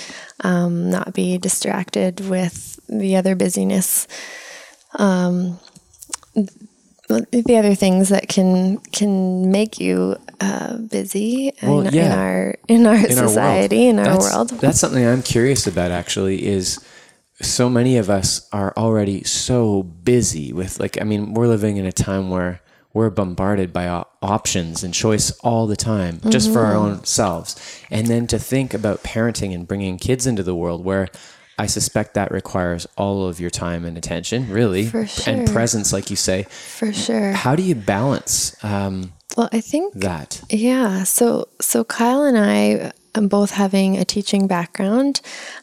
[0.43, 4.08] um, not be distracted with the other busyness.
[4.97, 5.60] Um,
[7.19, 12.06] the other things that can can make you uh, busy well, in, yeah.
[12.06, 14.50] in, our in our in society our in our that's, world.
[14.50, 15.91] That's something I'm curious about.
[15.91, 16.84] Actually, is
[17.41, 21.86] so many of us are already so busy with like I mean we're living in
[21.86, 22.62] a time where
[22.93, 23.88] we're bombarded by
[24.21, 26.30] options and choice all the time mm-hmm.
[26.30, 26.97] just for our mm-hmm.
[26.97, 31.08] own selves and then to think about parenting and bringing kids into the world where
[31.62, 35.06] I suspect that requires all of your time and attention, really, sure.
[35.28, 36.47] and presence, like you say.
[36.50, 37.34] For sure.
[37.34, 38.56] How do you balance?
[38.63, 40.41] Um, well, I think that.
[40.50, 41.04] Yeah.
[41.04, 45.21] So, so Kyle and I, um, both having a teaching background,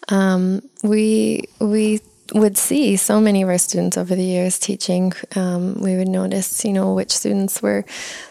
[0.08, 1.98] um, we we
[2.34, 6.64] would see so many of our students over the years teaching, um, we would notice,
[6.64, 7.84] you know, which students were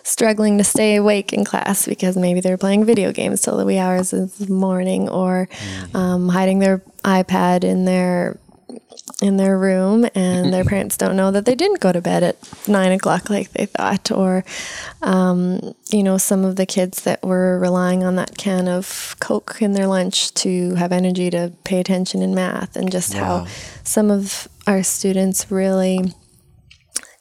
[0.03, 3.77] struggling to stay awake in class because maybe they're playing video games till the wee
[3.77, 5.95] hours of the morning or mm.
[5.95, 8.37] um, hiding their iPad in their
[9.21, 12.67] in their room and their parents don't know that they didn't go to bed at
[12.67, 14.43] nine o'clock like they thought or
[15.01, 19.57] um, you know some of the kids that were relying on that can of coke
[19.59, 23.39] in their lunch to have energy to pay attention in math and just wow.
[23.39, 23.47] how
[23.83, 26.13] some of our students really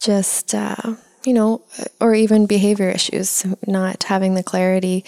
[0.00, 1.62] just uh, you know
[2.00, 5.04] or even behavior issues not having the clarity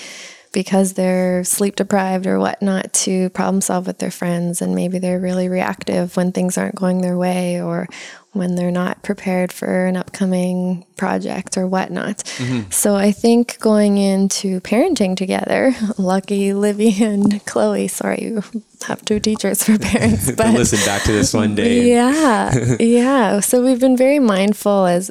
[0.52, 4.62] because they're sleep deprived or whatnot to problem solve with their friends.
[4.62, 7.88] And maybe they're really reactive when things aren't going their way or
[8.32, 12.18] when they're not prepared for an upcoming project or whatnot.
[12.18, 12.70] Mm-hmm.
[12.70, 18.42] So I think going into parenting together, lucky Livy and Chloe, sorry, you
[18.86, 20.30] have two teachers for parents.
[20.36, 21.88] But listen back to this one day.
[21.98, 22.76] Yeah.
[22.78, 23.40] yeah.
[23.40, 25.10] So we've been very mindful as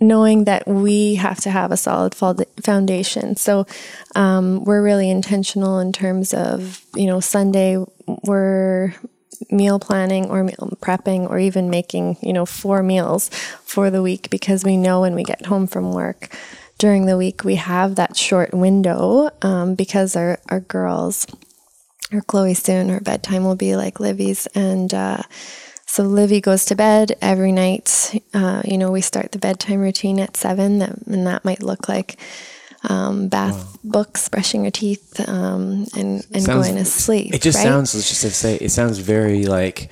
[0.00, 3.36] knowing that we have to have a solid foundation.
[3.36, 3.66] So
[4.14, 7.78] um, we're really intentional in terms of, you know, Sunday
[8.24, 8.94] we're
[9.50, 13.28] meal planning or meal prepping or even making, you know, four meals
[13.64, 16.30] for the week because we know when we get home from work
[16.78, 21.26] during the week we have that short window um, because our, our girls,
[22.12, 24.46] or Chloe soon, her bedtime will be like Livy's.
[24.54, 25.22] And uh,
[25.86, 28.18] so Livy goes to bed every night.
[28.32, 32.16] Uh, you know, we start the bedtime routine at seven, and that might look like
[32.84, 33.80] um, bath wow.
[33.84, 37.34] books, brushing your teeth, um, and, and sounds, going to sleep.
[37.34, 37.64] It just right?
[37.64, 39.90] sounds, let's just say, it sounds very like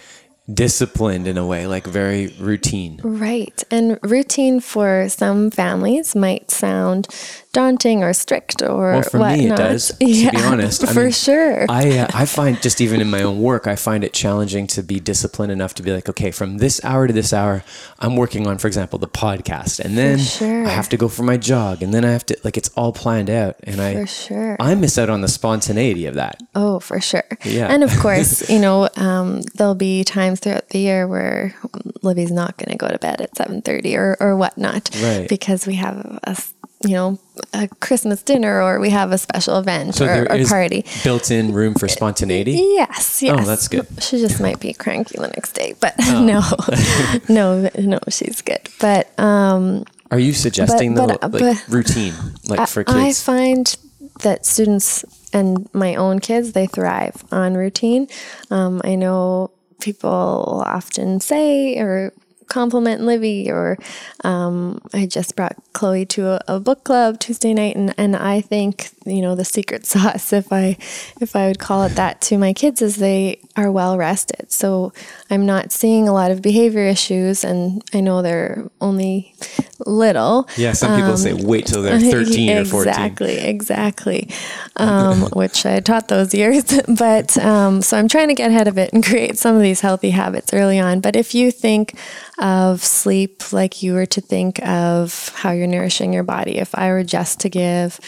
[0.53, 3.01] disciplined in a way, like very routine.
[3.03, 3.63] Right.
[3.71, 7.09] And routine for some families might sound
[7.57, 9.39] daunting or strict or well, for whatnot.
[9.39, 9.89] me it does.
[9.89, 11.65] To yeah, be honest, I for mean, sure.
[11.71, 14.83] I uh, I find just even in my own work, I find it challenging to
[14.83, 17.65] be disciplined enough to be like, okay, from this hour to this hour,
[17.99, 20.67] I'm working on, for example, the podcast, and then sure.
[20.67, 22.93] I have to go for my jog, and then I have to like it's all
[22.93, 26.43] planned out, and I for sure I miss out on the spontaneity of that.
[26.55, 27.25] Oh, for sure.
[27.43, 31.55] Yeah, and of course, you know, um, there'll be times throughout the year where
[32.03, 35.27] Livy's not going to go to bed at seven thirty or or whatnot, right?
[35.27, 36.37] Because we have a
[36.85, 37.19] you know,
[37.53, 40.85] a Christmas dinner or we have a special event so or a party.
[41.05, 42.53] Built-in room for spontaneity.
[42.53, 43.39] Yes, yes.
[43.39, 43.87] Oh, that's good.
[44.03, 47.21] She just might be cranky the next day, but oh.
[47.29, 48.69] no, no, no, she's good.
[48.79, 52.15] But um, are you suggesting but, the like, routine,
[52.49, 52.97] like I, for kids?
[52.97, 53.77] I find
[54.23, 58.09] that students and my own kids they thrive on routine.
[58.51, 62.13] Um, I know people often say or
[62.49, 63.77] compliment Livy or
[64.25, 68.41] um, I just brought Chloe to a, a, book club Tuesday night and, and I
[68.41, 70.77] think you know the secret sauce if I
[71.21, 74.51] if I would call it that to my kids is they are well rested.
[74.53, 74.93] So
[75.31, 79.35] I'm not seeing a lot of behavior issues and I know they're only
[79.81, 80.49] little.
[80.57, 84.31] Yeah some people um, say wait till they're 13 exactly, or 14 exactly exactly.
[84.77, 88.79] Um, which I taught those years but um, so I'm trying to get ahead of
[88.79, 91.01] it and create some of these healthy habits early on.
[91.01, 91.99] But if you think
[92.39, 96.59] of sleep like you were to think of how you're nourishing your body.
[96.59, 97.99] If I were just to give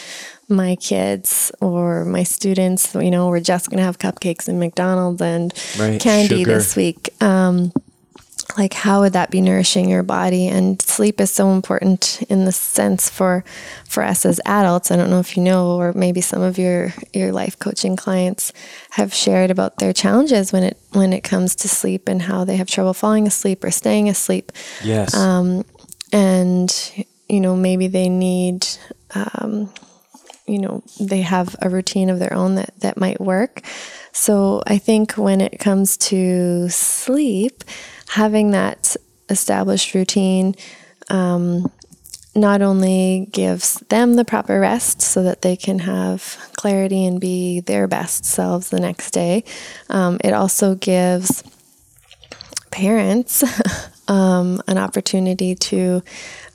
[0.47, 5.21] my kids or my students, you know, we're just going to have cupcakes and McDonald's
[5.21, 6.01] and right.
[6.01, 6.53] candy Sugar.
[6.55, 7.09] this week.
[7.21, 7.71] Um,
[8.57, 10.47] like how would that be nourishing your body?
[10.47, 13.43] And sleep is so important in the sense for
[13.87, 14.91] for us as adults.
[14.91, 18.51] I don't know if you know or maybe some of your your life coaching clients
[18.91, 22.55] have shared about their challenges when it when it comes to sleep and how they
[22.55, 24.51] have trouble falling asleep or staying asleep.
[24.83, 25.13] Yes.
[25.13, 25.63] Um,
[26.11, 28.65] and you know maybe they need
[29.13, 29.71] um,
[30.47, 33.61] you know they have a routine of their own that that might work.
[34.11, 37.63] So i think when it comes to sleep
[38.09, 38.95] having that
[39.29, 40.55] established routine
[41.09, 41.71] um,
[42.35, 47.59] not only gives them the proper rest so that they can have clarity and be
[47.59, 49.43] their best selves the next day,
[49.89, 51.43] um, it also gives
[52.71, 53.43] parents
[54.07, 56.01] um, an opportunity to,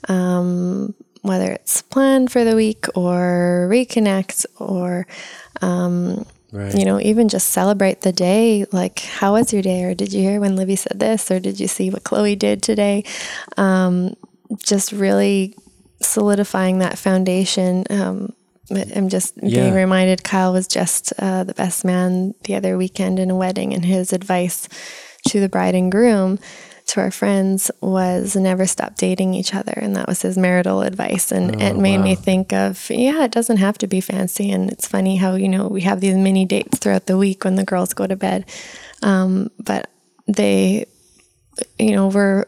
[0.09, 5.07] um, whether it's plan for the week or reconnect or
[5.61, 6.73] um, Right.
[6.73, 8.65] You know, even just celebrate the day.
[8.71, 9.83] Like, how was your day?
[9.83, 11.29] Or did you hear when Livy said this?
[11.29, 13.03] Or did you see what Chloe did today?
[13.57, 14.15] Um,
[14.59, 15.53] just really
[16.01, 17.83] solidifying that foundation.
[17.89, 18.33] Um,
[18.71, 19.63] I'm just yeah.
[19.63, 23.73] being reminded Kyle was just uh, the best man the other weekend in a wedding,
[23.73, 24.69] and his advice
[25.27, 26.39] to the bride and groom
[26.87, 29.73] to our friends was never stop dating each other.
[29.75, 31.31] And that was his marital advice.
[31.31, 32.03] And oh, it made wow.
[32.03, 34.51] me think of, yeah, it doesn't have to be fancy.
[34.51, 37.55] And it's funny how, you know, we have these mini dates throughout the week when
[37.55, 38.45] the girls go to bed.
[39.01, 39.89] Um, but
[40.27, 40.85] they,
[41.79, 42.45] you know, we're,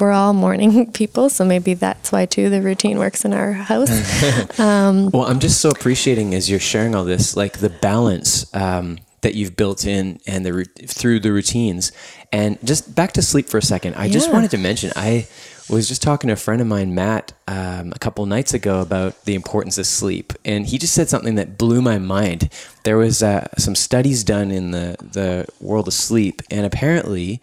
[0.00, 3.90] we're all morning people, so maybe that's why too the routine works in our house.
[4.58, 8.98] Um, well, I'm just so appreciating as you're sharing all this, like the balance um,
[9.22, 11.92] that you've built in and the through the routines,
[12.32, 13.94] and just back to sleep for a second.
[13.94, 14.12] I yeah.
[14.12, 15.26] just wanted to mention I
[15.74, 19.24] was just talking to a friend of mine, Matt, um, a couple nights ago about
[19.24, 22.50] the importance of sleep, and he just said something that blew my mind.
[22.84, 27.40] There was uh, some studies done in the the world of sleep, and apparently,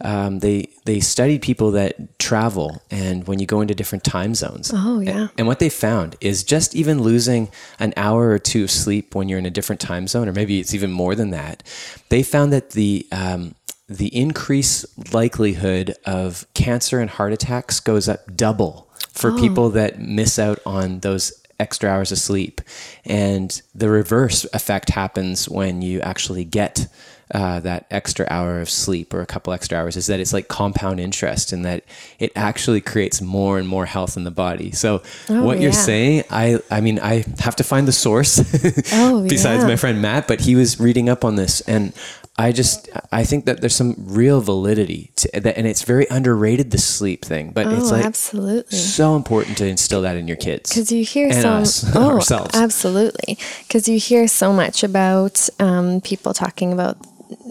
[0.00, 4.70] um, they they studied people that travel, and when you go into different time zones.
[4.72, 5.18] Oh yeah.
[5.18, 9.14] And, and what they found is just even losing an hour or two of sleep
[9.14, 11.62] when you're in a different time zone, or maybe it's even more than that.
[12.08, 13.54] They found that the um,
[13.88, 19.36] the increased likelihood of cancer and heart attacks goes up double for oh.
[19.38, 22.60] people that miss out on those extra hours of sleep.
[23.04, 26.86] And the reverse effect happens when you actually get
[27.32, 30.48] uh, that extra hour of sleep or a couple extra hours is that it's like
[30.48, 31.82] compound interest and that
[32.18, 34.70] it actually creates more and more health in the body.
[34.72, 35.64] So oh, what yeah.
[35.64, 38.38] you're saying, I I mean I have to find the source
[38.92, 39.68] oh, besides yeah.
[39.68, 41.94] my friend Matt, but he was reading up on this and
[42.36, 46.72] I just I think that there's some real validity to that, and it's very underrated
[46.72, 47.52] the sleep thing.
[47.52, 51.04] But oh, it's like absolutely so important to instill that in your kids because you
[51.04, 52.54] hear and some us, oh ourselves.
[52.56, 56.96] absolutely because you hear so much about um, people talking about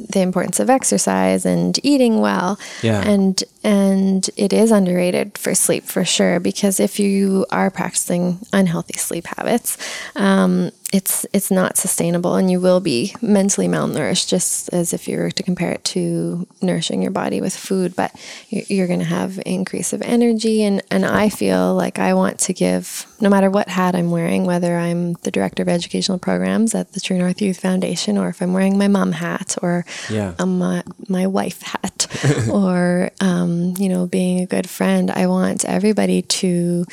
[0.10, 3.02] the importance of exercise and eating well Yeah.
[3.02, 8.98] and and it is underrated for sleep for sure because if you are practicing unhealthy
[8.98, 9.78] sleep habits
[10.16, 15.18] um, it's it's not sustainable and you will be mentally malnourished just as if you
[15.18, 18.12] were to compare it to nourishing your body with food but
[18.50, 22.54] you're, going to have increase of energy and and I feel like I want to
[22.54, 26.94] give no matter what hat I'm wearing whether I'm the director of educational programs at
[26.94, 30.36] the True North Youth Foundation or if I'm wearing my mom hat or Yeah.
[30.38, 32.08] um, my, my wife hat
[32.52, 36.86] or um, you know being a good friend I want everybody to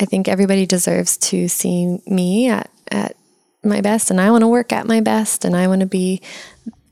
[0.00, 3.16] I think everybody deserves to see me at, at
[3.64, 6.22] my best and I want to work at my best and I want to be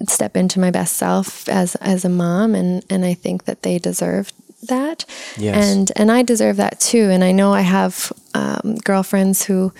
[0.06, 3.78] step into my best self as as a mom and and I think that they
[3.78, 4.32] deserve
[4.68, 5.04] that
[5.36, 5.54] Yes.
[5.70, 9.72] and and I deserve that too and I know I have um, girlfriends who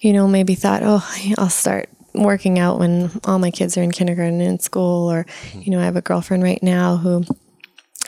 [0.00, 1.04] you know maybe thought oh
[1.38, 5.24] I'll start working out when all my kids are in kindergarten and in school or
[5.54, 7.24] you know I have a girlfriend right now who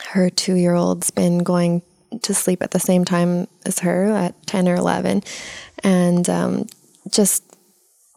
[0.09, 1.81] her 2-year-old's been going
[2.21, 5.23] to sleep at the same time as her at 10 or 11
[5.83, 6.65] and um,
[7.09, 7.43] just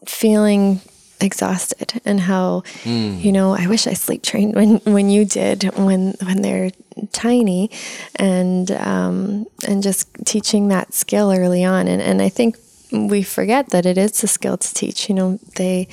[0.09, 0.81] feeling
[1.21, 6.13] exhausted and how you know I wish I sleep trained when when you did when
[6.21, 6.71] when they're
[7.11, 7.71] tiny
[8.15, 11.87] and um, and just teaching that skill early on.
[11.87, 12.57] And and I think
[12.91, 15.87] we forget that it is a skill to teach you know they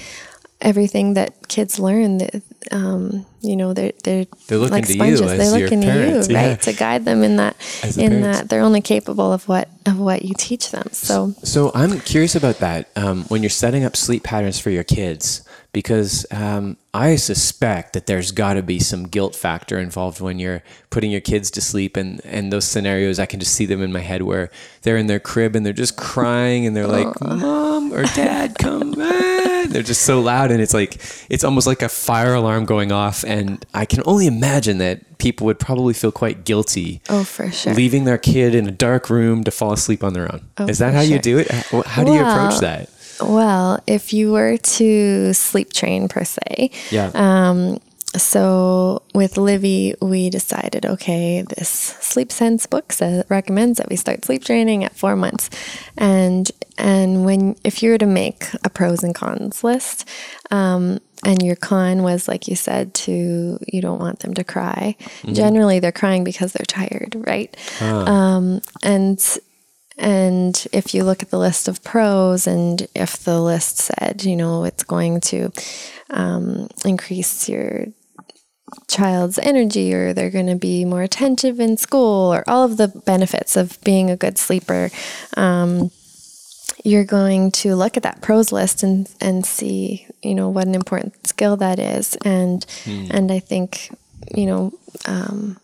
[0.63, 5.17] everything that kids learn that, um, you know they're they're, They're looking like to you
[5.17, 5.21] sponges.
[5.39, 6.49] they're looking to parents, you yeah.
[6.51, 7.57] right to guide them in that
[7.99, 10.89] in that they're only capable of what of what you teach them.
[10.93, 14.85] So So I'm curious about that um, when you're setting up sleep patterns for your
[14.85, 15.43] kids,
[15.73, 20.63] because um, I suspect that there's got to be some guilt factor involved when you're
[20.91, 23.93] putting your kids to sleep, and and those scenarios I can just see them in
[23.93, 24.51] my head where
[24.83, 28.93] they're in their crib and they're just crying and they're like, "Mom or Dad, come
[28.97, 29.32] back!"
[29.69, 30.97] They're just so loud, and it's like
[31.31, 35.47] it's almost like a fire alarm going off, and I can only imagine that people
[35.47, 39.45] would probably feel quite guilty oh for sure leaving their kid in a dark room
[39.45, 40.41] to fall asleep on their own.
[40.59, 41.49] Oh, Is that how you do it?
[41.51, 42.91] How, do you approach that?
[43.21, 47.13] Well, if you were to sleep train per se, Yeah.
[47.15, 47.79] um,
[48.17, 54.25] so with Livy, we decided, okay, this Sleep Sense book says, recommends that we start
[54.25, 55.49] sleep training at four months,
[55.97, 60.09] and and when if you were to make a pros and cons list,
[60.51, 64.97] um, and your con was like you said to you don't want them to cry.
[65.35, 67.55] Generally, they're crying because they're tired, right?
[68.09, 69.39] Um, and
[69.99, 74.35] and if you look at the list of pros, and if the list said, you
[74.37, 75.51] know, it's going to
[76.11, 77.87] um, increase your
[78.89, 82.89] child's energy, or they're going to be more attentive in school, or all of the
[82.89, 84.91] benefits of being a good sleeper,
[85.37, 85.91] um,
[86.85, 90.75] you're going to look at that pros list and and see, you know, what an
[90.75, 93.95] important skill that is, and and I think,
[94.35, 94.73] you know.
[95.07, 95.59] Um,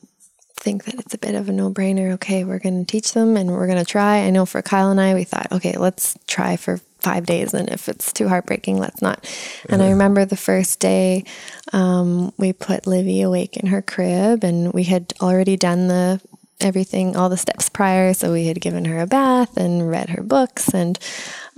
[0.61, 2.15] think that it's a bit of a no-brainer.
[2.15, 4.23] Okay, we're going to teach them and we're going to try.
[4.23, 7.69] I know for Kyle and I, we thought, okay, let's try for five days, and
[7.69, 9.25] if it's too heartbreaking, let's not.
[9.69, 11.25] And I remember the first day,
[11.73, 16.21] um, we put Livy awake in her crib, and we had already done the
[16.61, 18.15] everything, all the steps prior.
[18.15, 20.99] So we had given her a bath and read her books, and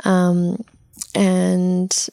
[0.04, 0.64] um,
[1.14, 2.08] and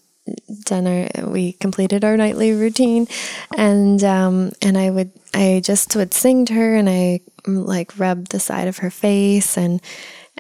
[0.64, 3.08] done our we completed our nightly routine
[3.56, 8.32] and um and i would i just would sing to her and i like rubbed
[8.32, 9.82] the side of her face and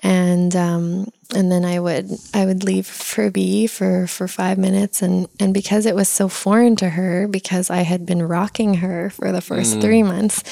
[0.07, 1.05] and um
[1.35, 2.87] and then i would i would leave
[3.17, 7.27] her be for for five minutes and and because it was so foreign to her
[7.27, 10.43] because i had been rocking her for the first three months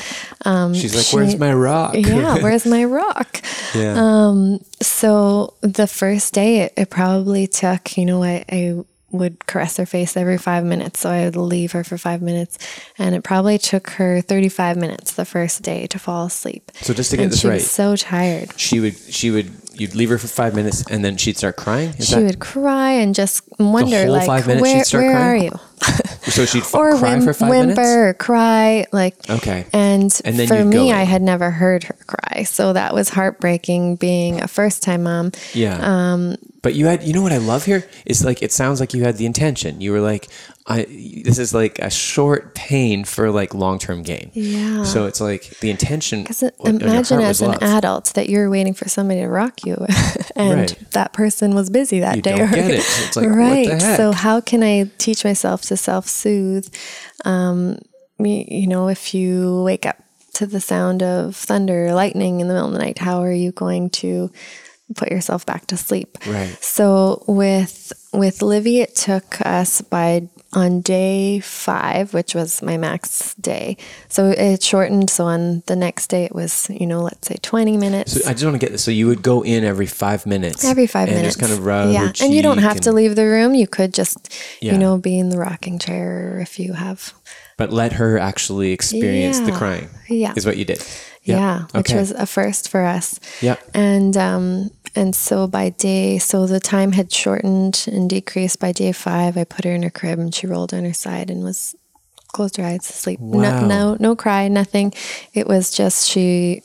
[0.43, 3.41] um She's like, she- "Where's my rock?" yeah where's my rock
[3.73, 3.95] yeah.
[3.97, 8.83] um, so the first day, it, it probably took, you know, I, I
[9.17, 10.99] would caress her face every five minutes.
[11.01, 12.57] So I would leave her for five minutes.
[12.97, 16.71] And it probably took her 35 minutes the first day to fall asleep.
[16.81, 18.57] so just to get and this she right, was so tired.
[18.59, 21.89] she would she would you'd leave her for five minutes and then she'd start crying.
[21.97, 25.13] Is She that would cry and just wonder, like, five minutes she'd where, start where
[25.15, 25.41] crying?
[25.41, 25.59] are you?
[26.23, 27.95] so she'd or cry whim- for five whimper minutes?
[27.95, 29.65] or cry like Okay.
[29.73, 33.95] and, And then for me i had never heard her cry so that was heartbreaking
[33.97, 35.77] being a first time mom Yeah.
[35.81, 38.95] um But you had, you know what I love here is like it sounds like
[38.95, 39.81] you had the intention.
[39.81, 40.27] You were like,
[40.65, 40.85] I
[41.23, 44.31] this is like a short pain for like long term gain.
[44.33, 44.81] Yeah.
[44.83, 46.23] So it's like the intention.
[46.23, 47.61] Because imagine as an love.
[47.61, 49.77] adult that you're waiting for somebody to rock you,
[50.35, 50.91] and Right.
[50.97, 52.35] that person was busy that You day.
[52.35, 52.79] don't get it.
[52.81, 53.81] It's like, what the right.
[53.97, 56.67] So how can I teach myself to self soothe?
[57.23, 57.79] Um,
[58.19, 59.97] you know, if you wake up
[60.33, 63.31] to the sound of thunder, or lightning in the middle of the night, how are
[63.31, 64.31] you going to
[64.95, 66.17] put yourself back to sleep?
[66.27, 66.57] Right.
[66.61, 73.33] So with with Livy, it took us by on day five, which was my max
[73.35, 73.77] day.
[74.07, 75.09] So it shortened.
[75.09, 78.13] So on the next day, it was you know let's say twenty minutes.
[78.13, 78.83] So I just want to get this.
[78.83, 80.63] So you would go in every five minutes.
[80.63, 81.35] Every five and minutes.
[81.35, 82.11] just kind of rub yeah.
[82.21, 83.53] And you don't have to leave the room.
[83.53, 84.73] You could just, Yeah.
[84.73, 87.13] you know, be in the rocking chair if you have.
[87.57, 89.89] But let her actually experience the crying.
[90.09, 90.33] Yeah.
[90.35, 90.83] Is what you did.
[91.23, 91.63] Yeah.
[91.71, 91.97] which Okay.
[91.97, 93.19] was a first for us.
[93.41, 93.55] Yeah.
[93.73, 98.91] And um and so by day so the time had shortened and decreased by day
[98.91, 101.75] five, I put her in her crib and she rolled on her side and was
[102.33, 103.19] closed her eyes to sleep.
[103.19, 103.41] Wow.
[103.61, 104.93] No, no no cry, nothing.
[105.33, 106.61] It was just she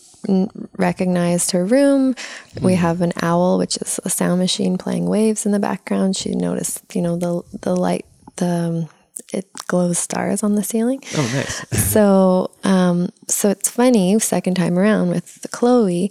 [0.77, 2.15] recognized her room.
[2.61, 2.81] We Hmm.
[2.81, 6.17] have an owl, which is a sound machine playing waves in the background.
[6.17, 8.07] She noticed, you know, the the light
[8.37, 8.89] the um,
[9.33, 11.65] it glows stars on the ceiling Oh, nice.
[11.93, 16.11] so um, so it's funny second time around with chloe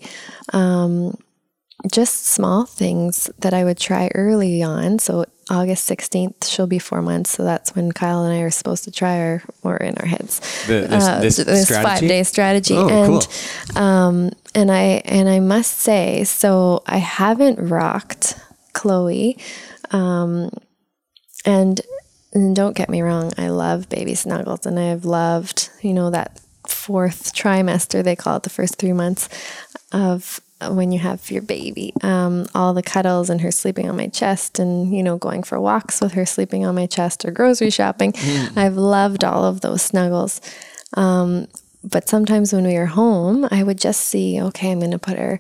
[0.54, 1.18] um,
[1.92, 7.02] just small things that i would try early on so august 16th she'll be four
[7.02, 10.06] months so that's when kyle and i are supposed to try our or in our
[10.06, 10.88] heads The-
[11.22, 11.84] this- this strategy?
[11.84, 13.28] five day strategy Oh, and
[13.76, 13.82] cool.
[13.82, 18.36] um, and i and i must say so i haven't rocked
[18.74, 19.38] chloe
[19.92, 20.50] um,
[21.46, 21.82] and,
[22.34, 26.40] and don't get me wrong, I love baby snuggles and I've loved, you know, that
[26.68, 29.30] fourth trimester, they call it the first three months
[29.92, 31.94] of when you have your baby.
[32.02, 35.60] Um, all the cuddles and her sleeping on my chest and, you know, going for
[35.60, 38.14] walks with her sleeping on my chest or grocery shopping.
[38.56, 40.42] I've loved all of those snuggles.
[40.96, 41.48] Um,
[41.84, 45.18] but sometimes when we were home, I would just see, okay, I'm going to put
[45.18, 45.40] her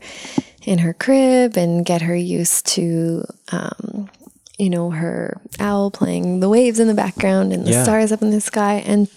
[0.65, 4.09] in her crib and get her used to, um,
[4.57, 7.83] you know, her owl playing the waves in the background and the Yeah.
[7.83, 8.75] stars up in the sky.
[8.85, 9.09] And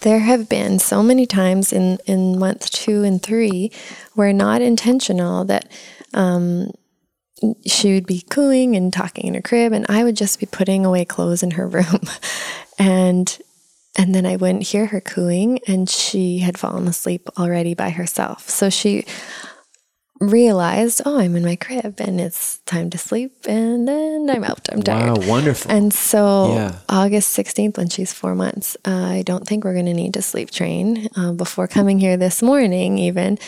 [0.00, 3.72] there have been so many times in, in month two and three
[4.14, 5.70] where not intentional that
[6.14, 6.70] um,
[7.66, 10.84] she would be cooing and talking in her crib, and I would just be putting
[10.84, 12.00] away clothes in her room.
[12.78, 13.38] and
[13.96, 18.48] and then I wouldn't hear her cooing, and she had fallen asleep already by herself.
[18.48, 19.04] So she
[20.20, 24.68] realized, oh, I'm in my crib and it's time to sleep, and then I'm out.
[24.70, 25.18] I'm tired.
[25.18, 25.70] Wow, wonderful.
[25.70, 26.76] And so Yeah.
[26.88, 30.22] August 16th, when she's four months, uh, I don't think we're going to need to
[30.22, 31.08] sleep train.
[31.16, 33.38] Uh, before coming here this morning, even,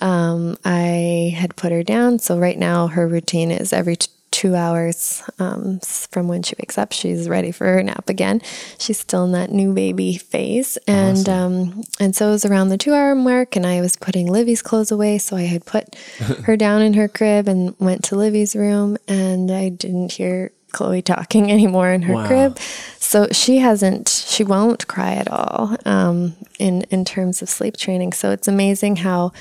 [0.00, 2.20] um, I had put her down.
[2.20, 6.78] So right now, her routine is every t- two hours um, from when she wakes
[6.78, 8.40] up, she's ready for her nap again.
[8.78, 12.78] She's still in that new baby phase, and um, and so it was around the
[12.78, 15.18] two hour mark, and I was putting Livy's clothes away.
[15.18, 15.94] So I had put
[16.44, 21.02] her down in her crib and went to Livy's room, and I didn't hear Chloe
[21.02, 22.26] talking anymore in her Wow.
[22.26, 22.58] crib.
[22.98, 28.12] So she hasn't, she won't cry at all um, in in terms of sleep training.
[28.12, 29.32] So it's amazing how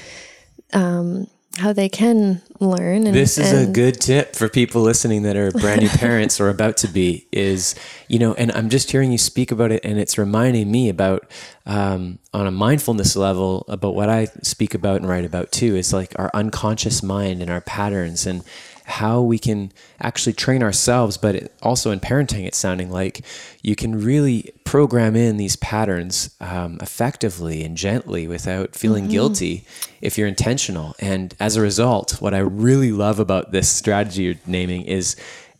[0.73, 1.27] um,
[1.59, 3.05] how they can learn.
[3.05, 6.49] And, this is a good tip for people listening that are brand new parents or
[6.49, 7.75] about to be is
[8.07, 11.29] you know and i'm just hearing you speak about it and it's reminding me about
[11.65, 15.93] um, on a mindfulness level about what i speak about and write about too is
[15.93, 18.43] like our unconscious mind and our patterns and
[18.89, 19.71] how we can
[20.01, 23.23] actually train ourselves but it, also in parenting it's sounding like
[23.61, 29.63] you can really program in these patterns um, effectively and gently without feeling guilty
[30.01, 30.95] if you're intentional.
[30.99, 35.15] And as a result what i really love about this strategy you're naming is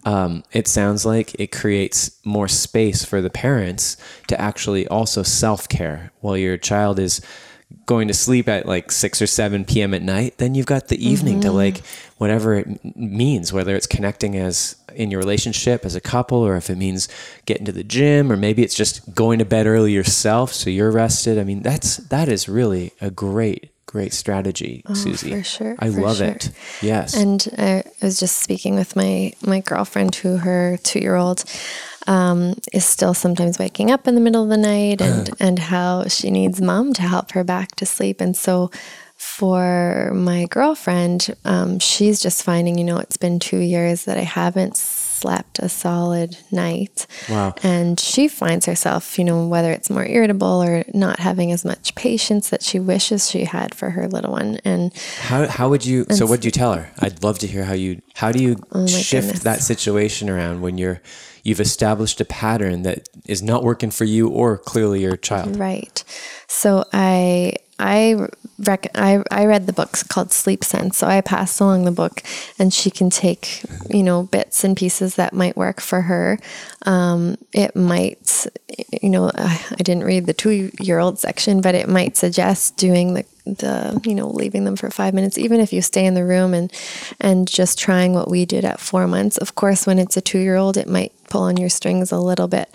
[0.05, 6.11] um, it sounds like it creates more space for the parents to actually also self-care.
[6.21, 7.21] While your child is
[7.85, 9.93] going to sleep at like 6 or 7 p.m.
[9.93, 11.57] at night, then you've got the evening to mm-hmm.
[11.57, 11.81] like
[12.17, 16.69] whatever it means, whether it's connecting as in your relationship as a couple, or if
[16.69, 17.07] it means
[17.45, 20.91] getting to the gym, or maybe it's just going to bed early yourself so you're
[20.91, 21.37] rested.
[21.37, 25.31] I mean, that's that is really a great, great strategy, Susie.
[25.31, 26.27] for sure, I for love sure.
[26.27, 26.51] it.
[26.79, 27.15] Yes.
[27.15, 31.43] And I was just speaking with my my girlfriend, who her two year old
[32.05, 36.07] um, is still sometimes waking up in the middle of the night, and and how
[36.07, 38.21] she needs mom to help her back to sleep.
[38.21, 38.69] And so,
[39.15, 44.23] for my girlfriend, um, she's just finding, you know, it's been two years that I
[44.23, 44.77] haven't
[45.19, 47.05] slept a solid night.
[47.29, 47.53] Wow.
[47.63, 51.93] And she finds herself, you know, whether it's more irritable or not having as much
[51.95, 54.59] patience that she wishes she had for her little one.
[54.65, 56.05] And How how would you?
[56.11, 56.89] So what did you tell her?
[56.99, 58.01] I'd love to hear how you.
[58.15, 59.43] How do you Oh shift goodness.
[59.43, 61.01] that situation around when you're
[61.43, 65.57] you've established a pattern that is not working for you or clearly your child?
[65.57, 66.03] Right.
[66.47, 68.27] So I I
[68.59, 72.23] rec- I I read the books called Sleep Sense, so I passed along the book,
[72.57, 76.39] and she can take you know bits and pieces that might work for her.
[76.85, 78.47] Um, it might,
[79.01, 83.13] you know, I didn't read the two year old section, but it might suggest doing
[83.13, 86.23] the the you know leaving them for five minutes even if you stay in the
[86.23, 86.71] room and
[87.19, 90.37] and just trying what we did at four months of course when it's a two
[90.37, 92.69] year old it might pull on your strings a little bit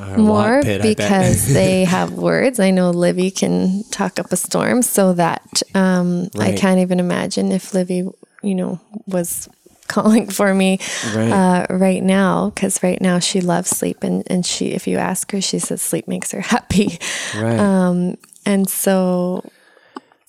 [0.00, 4.82] uh, more pit, because they have words i know livy can talk up a storm
[4.82, 6.54] so that um, right.
[6.54, 8.08] i can't even imagine if livy
[8.42, 9.48] you know was
[9.88, 10.78] calling for me
[11.14, 14.98] right, uh, right now because right now she loves sleep and, and she if you
[14.98, 16.98] ask her she says sleep makes her happy
[17.34, 17.58] right.
[17.58, 19.42] um, and so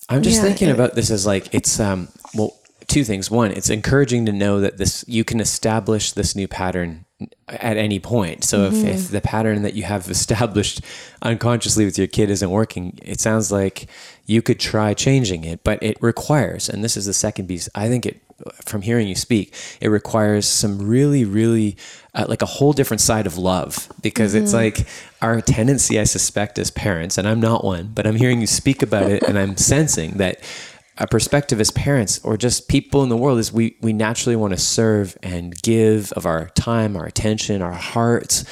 [0.08, 2.56] I'm just yeah, thinking it, about this as like it's um well
[2.90, 3.30] two things.
[3.30, 7.06] One, it's encouraging to know that this you can establish this new pattern
[7.48, 8.44] at any point.
[8.44, 8.86] So mm-hmm.
[8.86, 10.80] if, if the pattern that you have established
[11.22, 13.88] unconsciously with your kid isn't working, it sounds like
[14.26, 17.88] you could try changing it, but it requires, and this is the second piece, I
[17.88, 18.20] think it
[18.64, 21.76] from hearing you speak, it requires some really, really
[22.14, 24.44] uh, like a whole different side of love because mm-hmm.
[24.44, 24.86] it's like
[25.20, 28.82] our tendency, I suspect, as parents, and I'm not one, but I'm hearing you speak
[28.82, 30.40] about it and I'm sensing that
[31.00, 34.52] a perspective as parents or just people in the world is we, we naturally want
[34.52, 38.44] to serve and give of our time, our attention, our hearts.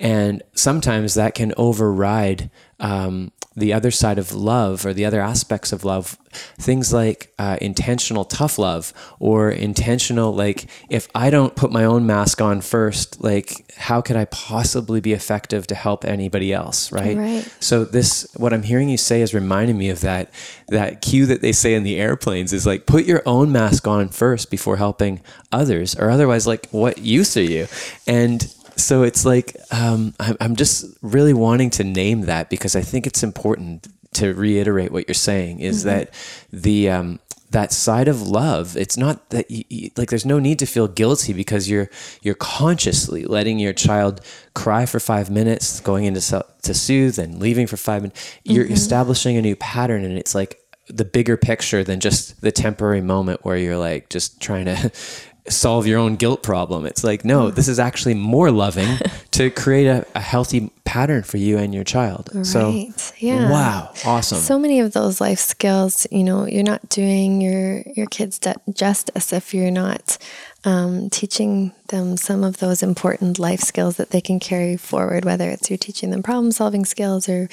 [0.00, 5.72] And sometimes that can override um, the other side of love or the other aspects
[5.72, 6.16] of love.
[6.32, 12.06] Things like uh, intentional tough love or intentional like if i don't put my own
[12.06, 17.16] mask on first like how could i possibly be effective to help anybody else right,
[17.16, 17.56] right.
[17.58, 20.30] so this what i'm hearing you say is reminding me of that
[20.68, 24.08] that cue that they say in the airplanes is like put your own mask on
[24.08, 25.20] first before helping
[25.50, 27.66] others or otherwise like what use are you?
[28.06, 33.06] And so it's like um, I'm just really wanting to name that because I think
[33.06, 35.88] it's important to reiterate what you're saying is mm-hmm.
[35.88, 36.14] that
[36.52, 37.20] the um,
[37.50, 40.88] that side of love it's not that you, you, like there's no need to feel
[40.88, 41.90] guilty because you're
[42.22, 44.20] you're consciously letting your child
[44.54, 48.74] cry for five minutes going into to soothe and leaving for five minutes you're mm-hmm.
[48.74, 53.44] establishing a new pattern and it's like the bigger picture than just the temporary moment
[53.44, 54.90] where you're like just trying to
[55.48, 56.86] solve your own guilt problem.
[56.86, 58.98] It's like, no, this is actually more loving
[59.32, 62.30] to create a, a, healthy pattern for you and your child.
[62.34, 62.46] Right.
[62.46, 62.70] So,
[63.18, 63.50] yeah.
[63.50, 63.92] Wow.
[64.04, 64.38] Awesome.
[64.38, 68.40] So many of those life skills, you know, you're not doing your, your kids
[68.72, 70.18] justice if you're not
[70.64, 75.48] um, teaching them some of those important life skills that they can carry forward, whether
[75.50, 77.48] it's you're teaching them problem solving skills or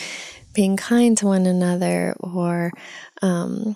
[0.53, 2.71] being kind to one another or,
[3.21, 3.75] um,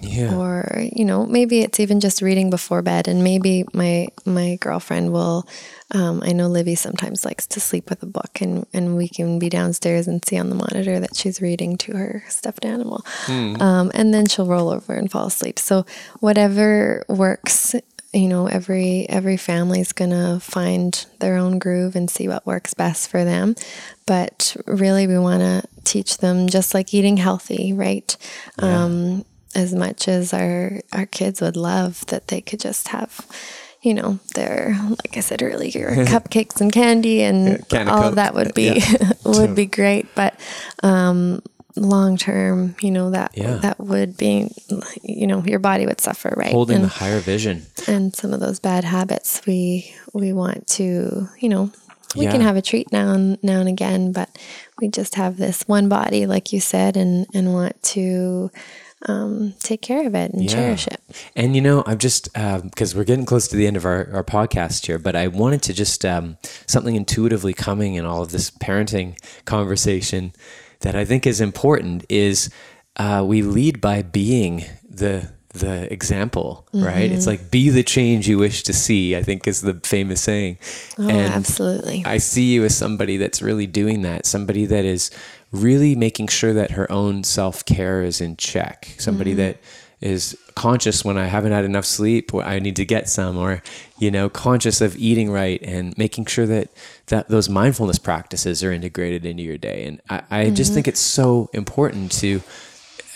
[0.00, 0.36] yeah.
[0.36, 5.12] Or, you know, maybe it's even just reading before bed and maybe my my girlfriend
[5.12, 5.46] will
[5.92, 9.38] um, I know Livy sometimes likes to sleep with a book and, and we can
[9.38, 13.02] be downstairs and see on the monitor that she's reading to her stuffed animal.
[13.26, 13.60] Mm.
[13.60, 15.58] Um, and then she'll roll over and fall asleep.
[15.58, 15.86] So
[16.18, 17.74] whatever works
[18.12, 23.10] you know every every family's gonna find their own groove and see what works best
[23.10, 23.54] for them
[24.06, 28.16] but really we want to teach them just like eating healthy right
[28.62, 28.84] yeah.
[28.84, 29.24] um,
[29.56, 33.26] as much as our our kids would love that they could just have
[33.80, 38.34] you know their like i said earlier cupcakes and candy and yeah, all of that
[38.34, 39.12] would be yeah.
[39.24, 40.38] would be great but
[40.82, 41.42] um,
[41.74, 43.56] long term you know that yeah.
[43.56, 44.50] that would be
[45.02, 48.40] you know your body would suffer right holding and, the higher vision and some of
[48.40, 51.70] those bad habits we we want to you know
[52.14, 52.32] we yeah.
[52.32, 54.36] can have a treat now and now and again but
[54.80, 58.50] we just have this one body like you said and and want to
[59.04, 60.50] um, take care of it and yeah.
[60.50, 61.00] cherish it.
[61.34, 64.08] And you know, I'm just because um, we're getting close to the end of our,
[64.12, 68.30] our podcast here, but I wanted to just um, something intuitively coming in all of
[68.30, 70.32] this parenting conversation
[70.80, 72.50] that I think is important is
[72.96, 76.84] uh, we lead by being the the example, mm-hmm.
[76.84, 77.10] right?
[77.10, 80.58] It's like be the change you wish to see, I think is the famous saying.
[80.98, 82.02] Oh, and absolutely.
[82.04, 85.10] I see you as somebody that's really doing that, somebody that is
[85.52, 88.94] really making sure that her own self care is in check.
[88.98, 89.38] Somebody mm-hmm.
[89.38, 89.58] that
[90.00, 93.62] is conscious when I haven't had enough sleep, or I need to get some, or
[93.98, 96.68] you know, conscious of eating right and making sure that
[97.06, 99.84] that those mindfulness practices are integrated into your day.
[99.86, 100.54] And I, I mm-hmm.
[100.54, 102.42] just think it's so important to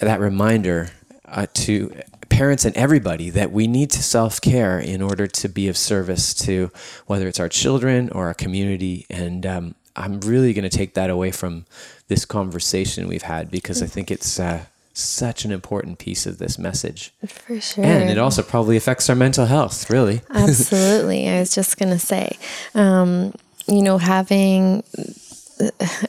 [0.01, 0.91] that reminder
[1.27, 1.95] uh, to
[2.29, 6.33] parents and everybody that we need to self care in order to be of service
[6.33, 6.71] to
[7.07, 9.05] whether it's our children or our community.
[9.11, 11.67] And um, I'm really going to take that away from
[12.09, 16.59] this conversation we've had because I think it's uh, such an important piece of this
[16.59, 17.13] message.
[17.27, 17.85] For sure.
[17.85, 20.23] And it also probably affects our mental health, really.
[20.31, 21.29] Absolutely.
[21.29, 22.37] I was just going to say,
[22.75, 23.35] um,
[23.67, 24.83] you know, having,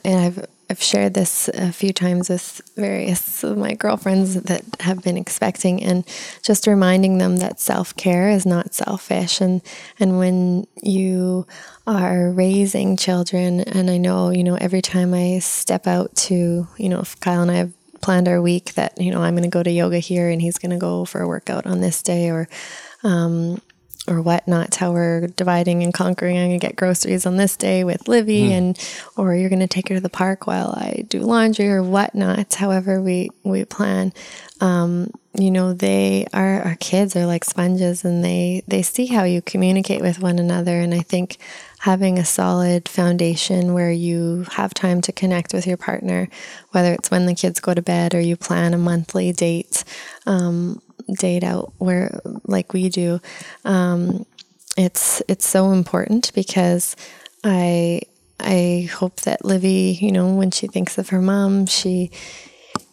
[0.04, 5.02] and I've, I've shared this a few times with various of my girlfriends that have
[5.02, 6.02] been expecting, and
[6.42, 9.42] just reminding them that self care is not selfish.
[9.42, 9.60] And
[10.00, 11.46] and when you
[11.86, 16.88] are raising children, and I know you know every time I step out to you
[16.88, 19.50] know if Kyle and I have planned our week that you know I'm going to
[19.50, 22.30] go to yoga here and he's going to go for a workout on this day
[22.30, 22.48] or
[23.02, 23.60] um,
[24.08, 26.36] or whatnot, how we're dividing and conquering.
[26.36, 28.50] I'm gonna get groceries on this day with Livy, mm.
[28.50, 32.54] and or you're gonna take her to the park while I do laundry or whatnot.
[32.54, 34.12] However, we we plan.
[34.60, 39.22] Um, you know, they are our kids are like sponges, and they they see how
[39.22, 40.80] you communicate with one another.
[40.80, 41.38] And I think
[41.78, 46.28] having a solid foundation where you have time to connect with your partner,
[46.70, 49.84] whether it's when the kids go to bed or you plan a monthly date.
[50.26, 50.80] Um,
[51.18, 53.20] date out where like we do
[53.64, 54.26] um,
[54.76, 56.96] it's it's so important because
[57.44, 58.00] i
[58.40, 62.10] i hope that livy you know when she thinks of her mom she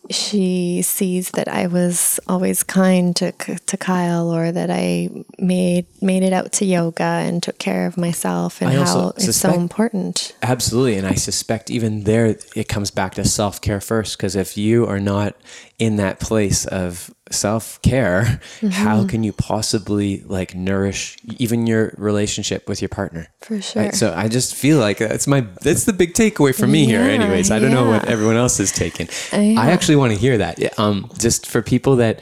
[0.09, 6.23] she sees that I was always kind to to Kyle, or that I made made
[6.23, 10.35] it out to yoga and took care of myself, and how it's so important.
[10.41, 14.57] Absolutely, and I suspect even there it comes back to self care first, because if
[14.57, 15.35] you are not
[15.77, 18.69] in that place of self care, mm-hmm.
[18.69, 23.27] how can you possibly like nourish even your relationship with your partner?
[23.41, 23.83] For sure.
[23.83, 23.95] Right?
[23.95, 27.01] So I just feel like that's my that's the big takeaway for me yeah, here.
[27.01, 27.75] Anyways, I don't yeah.
[27.75, 29.07] know what everyone else is taking.
[29.33, 29.61] Uh, yeah.
[29.61, 30.79] I actually want to hear that.
[30.79, 32.21] Um, just for people that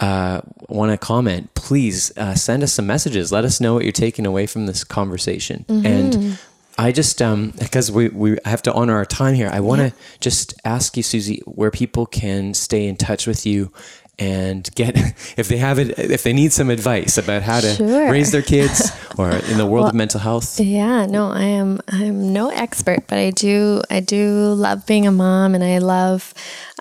[0.00, 3.32] uh, want to comment, please uh, send us some messages.
[3.32, 5.64] Let us know what you're taking away from this conversation.
[5.68, 5.86] Mm-hmm.
[5.86, 6.38] And
[6.76, 9.48] I just um because we we have to honor our time here.
[9.52, 10.16] I want to yeah.
[10.20, 13.72] just ask you, Susie, where people can stay in touch with you
[14.18, 14.96] and get
[15.36, 18.10] if they have it if they need some advice about how to sure.
[18.10, 21.80] raise their kids or in the world well, of mental health yeah no i am
[21.88, 26.32] i'm no expert but i do i do love being a mom and i love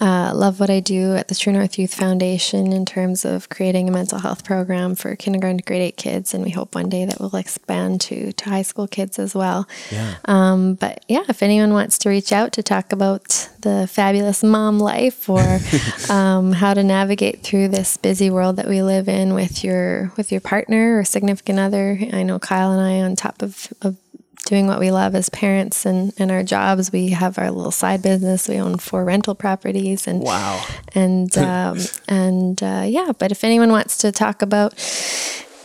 [0.02, 3.88] uh, love what I do at the True North Youth Foundation in terms of creating
[3.88, 7.06] a mental health program for kindergarten to grade eight kids, and we hope one day
[7.06, 9.68] that will expand to to high school kids as well.
[9.92, 10.16] Yeah.
[10.26, 14.80] Um, but yeah, if anyone wants to reach out to talk about the fabulous mom
[14.80, 15.60] life or
[16.10, 20.32] um, how to navigate through this busy world that we live in with your with
[20.32, 23.98] your partner or significant other, I know Kyle and I, on top of, of
[24.46, 26.92] doing what we love as parents and, and our jobs.
[26.92, 28.48] We have our little side business.
[28.48, 30.66] We own four rental properties and wow.
[30.94, 34.74] And um, and uh, yeah, but if anyone wants to talk about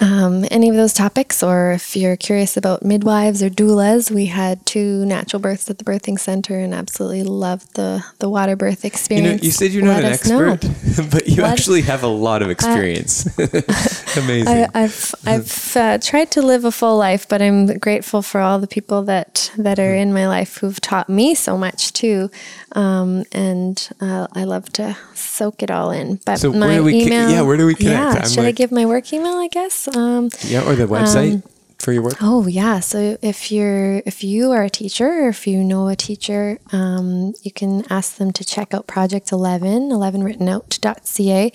[0.01, 4.65] um, any of those topics, or if you're curious about midwives or doulas, we had
[4.65, 9.27] two natural births at the birthing center and absolutely loved the, the water birth experience.
[9.27, 12.09] You, know, you said you're not Let an expert, but you Let actually have a
[12.09, 13.27] lot of experience.
[14.17, 14.69] Amazing.
[14.75, 18.59] I, have I've uh, tried to live a full life, but I'm grateful for all
[18.59, 22.31] the people that that are in my life who've taught me so much too.
[22.73, 26.21] Um, and uh, I love to soak it all in.
[26.25, 28.15] But so my email, yeah, where do we connect?
[28.15, 29.39] Yeah, should like, I give my work email?
[29.39, 29.88] I guess.
[29.97, 31.35] Um, yeah, or the website.
[31.35, 31.43] Um,
[31.79, 32.17] for your work?
[32.21, 32.81] Oh yeah.
[32.81, 37.35] So if you're if you are a teacher or if you know a teacher, um,
[37.43, 41.53] you can ask them to check out Project 11, 11 written out.ca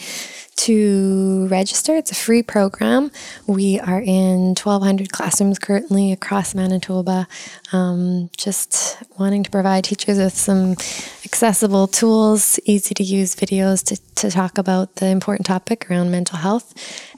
[0.56, 1.96] to register.
[1.96, 3.12] It's a free program.
[3.48, 7.28] We are in 1,200 classrooms currently across Manitoba,
[7.72, 10.72] um, just wanting to provide teachers with some
[11.26, 16.38] accessible tools, easy to use videos to, to talk about the important topic around mental
[16.38, 16.74] health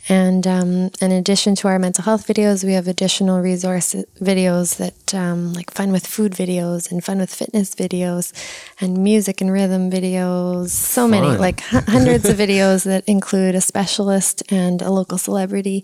[0.08, 5.16] and um, in addition to our mental health videos, we have additional resource videos that,
[5.16, 8.32] um, like fun with food videos and fun with fitness videos,
[8.80, 10.70] and music and rhythm videos.
[10.70, 11.12] So fun.
[11.12, 15.84] many, like hundreds of videos that include a specialist and a local celebrity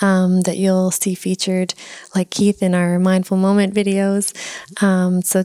[0.00, 1.74] um, that you'll see featured,
[2.14, 4.32] like Keith in our mindful moment videos.
[4.82, 5.44] Um, so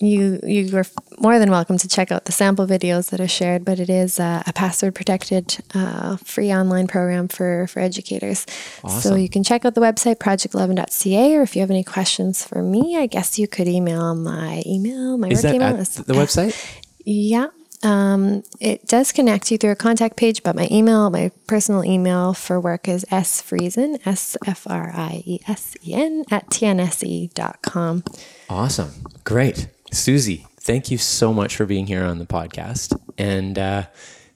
[0.00, 0.84] you you are
[1.18, 4.18] more than welcome to check out the sample videos that are shared, but it is
[4.18, 8.46] a, a password protected uh, free online program for for educators.
[8.84, 9.00] Awesome.
[9.00, 12.62] So you can check out the website project11.ca, or if you have any questions for
[12.62, 15.16] me, I guess you could email my email.
[15.16, 16.54] My is work email is the website.
[17.08, 17.50] Yeah,
[17.82, 22.32] um, it does connect you through a contact page, but my email, my personal email
[22.32, 28.04] for work is sfriesen, S F R I E S E N, at tnse.com.
[28.48, 28.92] Awesome.
[29.24, 29.68] Great.
[29.92, 32.98] Susie, thank you so much for being here on the podcast.
[33.18, 33.84] And uh,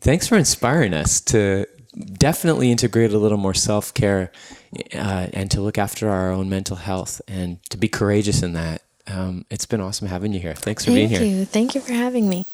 [0.00, 1.66] thanks for inspiring us to
[2.12, 4.30] definitely integrate a little more self care
[4.94, 8.82] uh, and to look after our own mental health and to be courageous in that.
[9.06, 10.54] Um, it's been awesome having you here.
[10.54, 11.18] Thanks for Thank being here.
[11.18, 11.44] Thank you.
[11.44, 12.44] Thank you for having me.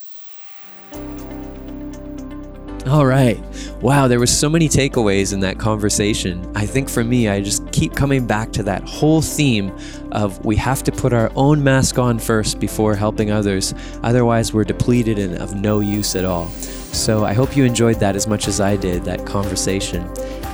[2.87, 3.43] All right.
[3.81, 6.51] Wow, there was so many takeaways in that conversation.
[6.55, 9.77] I think for me, I just keep coming back to that whole theme
[10.13, 13.75] of we have to put our own mask on first before helping others.
[14.05, 16.49] Otherwise, we're depleted and of no use at all.
[16.97, 20.03] So I hope you enjoyed that as much as I did, that conversation.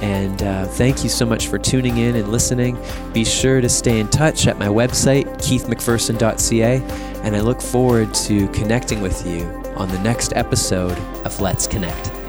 [0.02, 2.76] And uh, thank you so much for tuning in and listening.
[3.12, 6.82] Be sure to stay in touch at my website, keithmcpherson.ca,
[7.22, 9.44] and I look forward to connecting with you
[9.76, 12.21] on the next episode of Let's Connect.